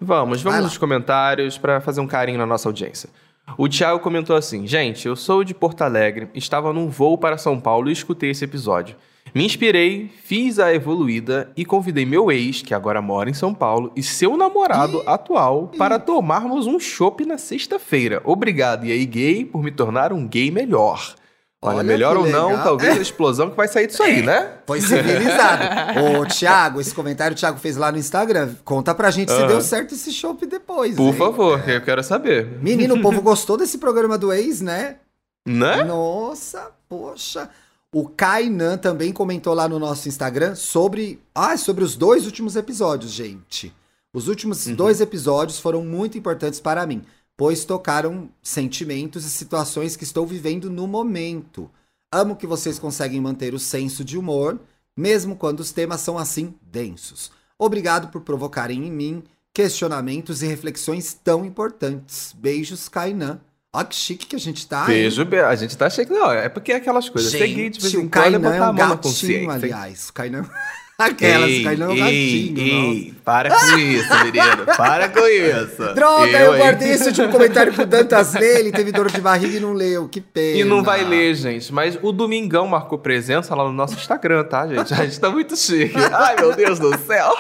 [0.01, 3.11] Vamos, vamos nos comentários pra fazer um carinho na nossa audiência.
[3.59, 7.61] O Thiago comentou assim: Gente, eu sou de Porto Alegre, estava num voo para São
[7.61, 8.97] Paulo e escutei esse episódio.
[9.35, 13.93] Me inspirei, fiz a evoluída e convidei meu ex, que agora mora em São Paulo,
[13.95, 18.21] e seu namorado atual para tomarmos um chopp na sexta-feira.
[18.25, 21.15] Obrigado, e aí, gay, por me tornar um gay melhor.
[21.61, 22.63] Olha, Olha melhor ou não, legal.
[22.63, 24.59] talvez a explosão que vai sair disso aí, né?
[24.65, 25.65] Foi civilizado.
[26.21, 28.55] Ô, Thiago, esse comentário o Thiago fez lá no Instagram.
[28.65, 29.49] Conta pra gente se Aham.
[29.49, 30.95] deu certo esse chopp depois.
[30.95, 31.13] Por hein?
[31.15, 32.47] favor, eu quero saber.
[32.63, 34.99] Menino, o povo gostou desse programa do ex, né?
[35.45, 35.83] Né?
[35.83, 37.51] Nossa, poxa.
[37.93, 41.21] O Kainan também comentou lá no nosso Instagram sobre.
[41.35, 43.73] Ah, sobre os dois últimos episódios, gente.
[44.13, 44.75] Os últimos Uhum.
[44.75, 47.03] dois episódios foram muito importantes para mim,
[47.37, 51.71] pois tocaram sentimentos e situações que estou vivendo no momento.
[52.13, 54.59] Amo que vocês conseguem manter o senso de humor,
[54.97, 57.31] mesmo quando os temas são assim densos.
[57.59, 59.23] Obrigado por provocarem em mim
[59.53, 62.35] questionamentos e reflexões tão importantes.
[62.39, 63.41] Beijos, Kainan.
[63.79, 64.81] Ó, que chique que a gente tá.
[64.81, 64.87] hein?
[64.87, 66.19] Beijo, be- a gente tá chegando.
[66.19, 67.31] Não, é porque é aquelas coisas.
[67.31, 69.53] Ser gay de vez Gente, em quando é botar é a mão na consciência.
[69.53, 70.09] aliás.
[70.09, 70.45] O Kainan...
[71.01, 72.59] Aquelas, o Kainan é um gatinho.
[72.59, 74.67] ei, para com isso, menino.
[74.77, 75.77] Para com isso.
[75.95, 76.59] Droga, eu, hein?
[76.59, 80.09] guardei esse último comentário pro Dantas ler, ele teve dor de barriga e não leu,
[80.09, 80.59] que pena.
[80.59, 81.73] E não vai ler, gente.
[81.73, 84.93] Mas o Domingão marcou presença lá no nosso Instagram, tá, gente?
[84.93, 85.95] A gente tá muito chique.
[86.13, 87.33] Ai, meu Deus do céu.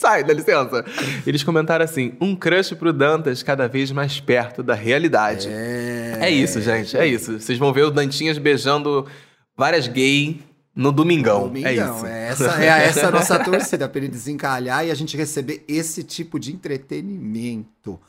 [0.00, 0.82] Sai, dá licença.
[1.26, 5.46] Eles comentaram assim: um crush pro Dantas cada vez mais perto da realidade.
[5.50, 6.16] É...
[6.22, 6.96] É isso, gente.
[6.96, 7.38] É isso.
[7.38, 9.06] Vocês vão ver o Dantinhas beijando
[9.54, 10.40] várias gay
[10.74, 11.48] no Domingão.
[11.48, 12.06] Domingão, é isso.
[12.06, 16.02] é essa, é essa a nossa torcida, pra ele desencalhar e a gente receber esse
[16.02, 18.00] tipo de entretenimento.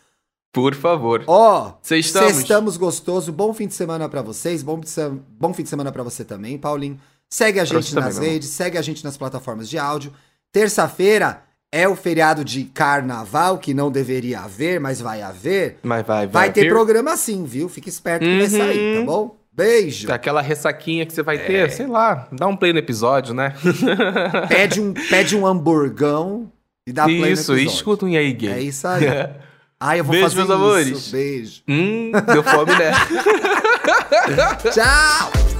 [0.54, 1.26] Por favor.
[1.28, 2.36] Ó, Sextamos.
[2.36, 4.80] sextamos gostoso, bom fim de semana pra vocês, bom,
[5.38, 6.98] bom fim de semana pra você também, Paulinho.
[7.30, 8.30] Segue a gente também, nas amor.
[8.30, 10.14] redes, segue a gente nas plataformas de áudio.
[10.54, 15.78] Terça-feira é o feriado de carnaval, que não deveria haver, mas vai haver.
[15.84, 16.46] Mas vai, vai.
[16.48, 16.70] Vai ter vir.
[16.70, 17.70] programa sim, viu?
[17.70, 18.50] Fique esperto que vai Uhum.
[18.68, 19.38] sair, tá bom?
[19.54, 20.12] Beijo.
[20.12, 21.40] Aquela ressaquinha que você vai É.
[21.40, 23.54] ter, sei lá, dá um play no episódio, né?
[24.48, 26.52] Pede um, pede um hamburgão
[26.88, 27.68] e dá play no isso, episódio.
[27.76, 28.50] escuta um e aí, gay.
[28.54, 29.04] É isso aí.
[29.80, 30.54] Ai, eu vou Beijo, fazer meus isso.
[30.58, 31.08] amores.
[31.12, 31.62] Beijo.
[31.68, 32.92] Hum, deu fome, né?
[34.72, 35.51] Tchau!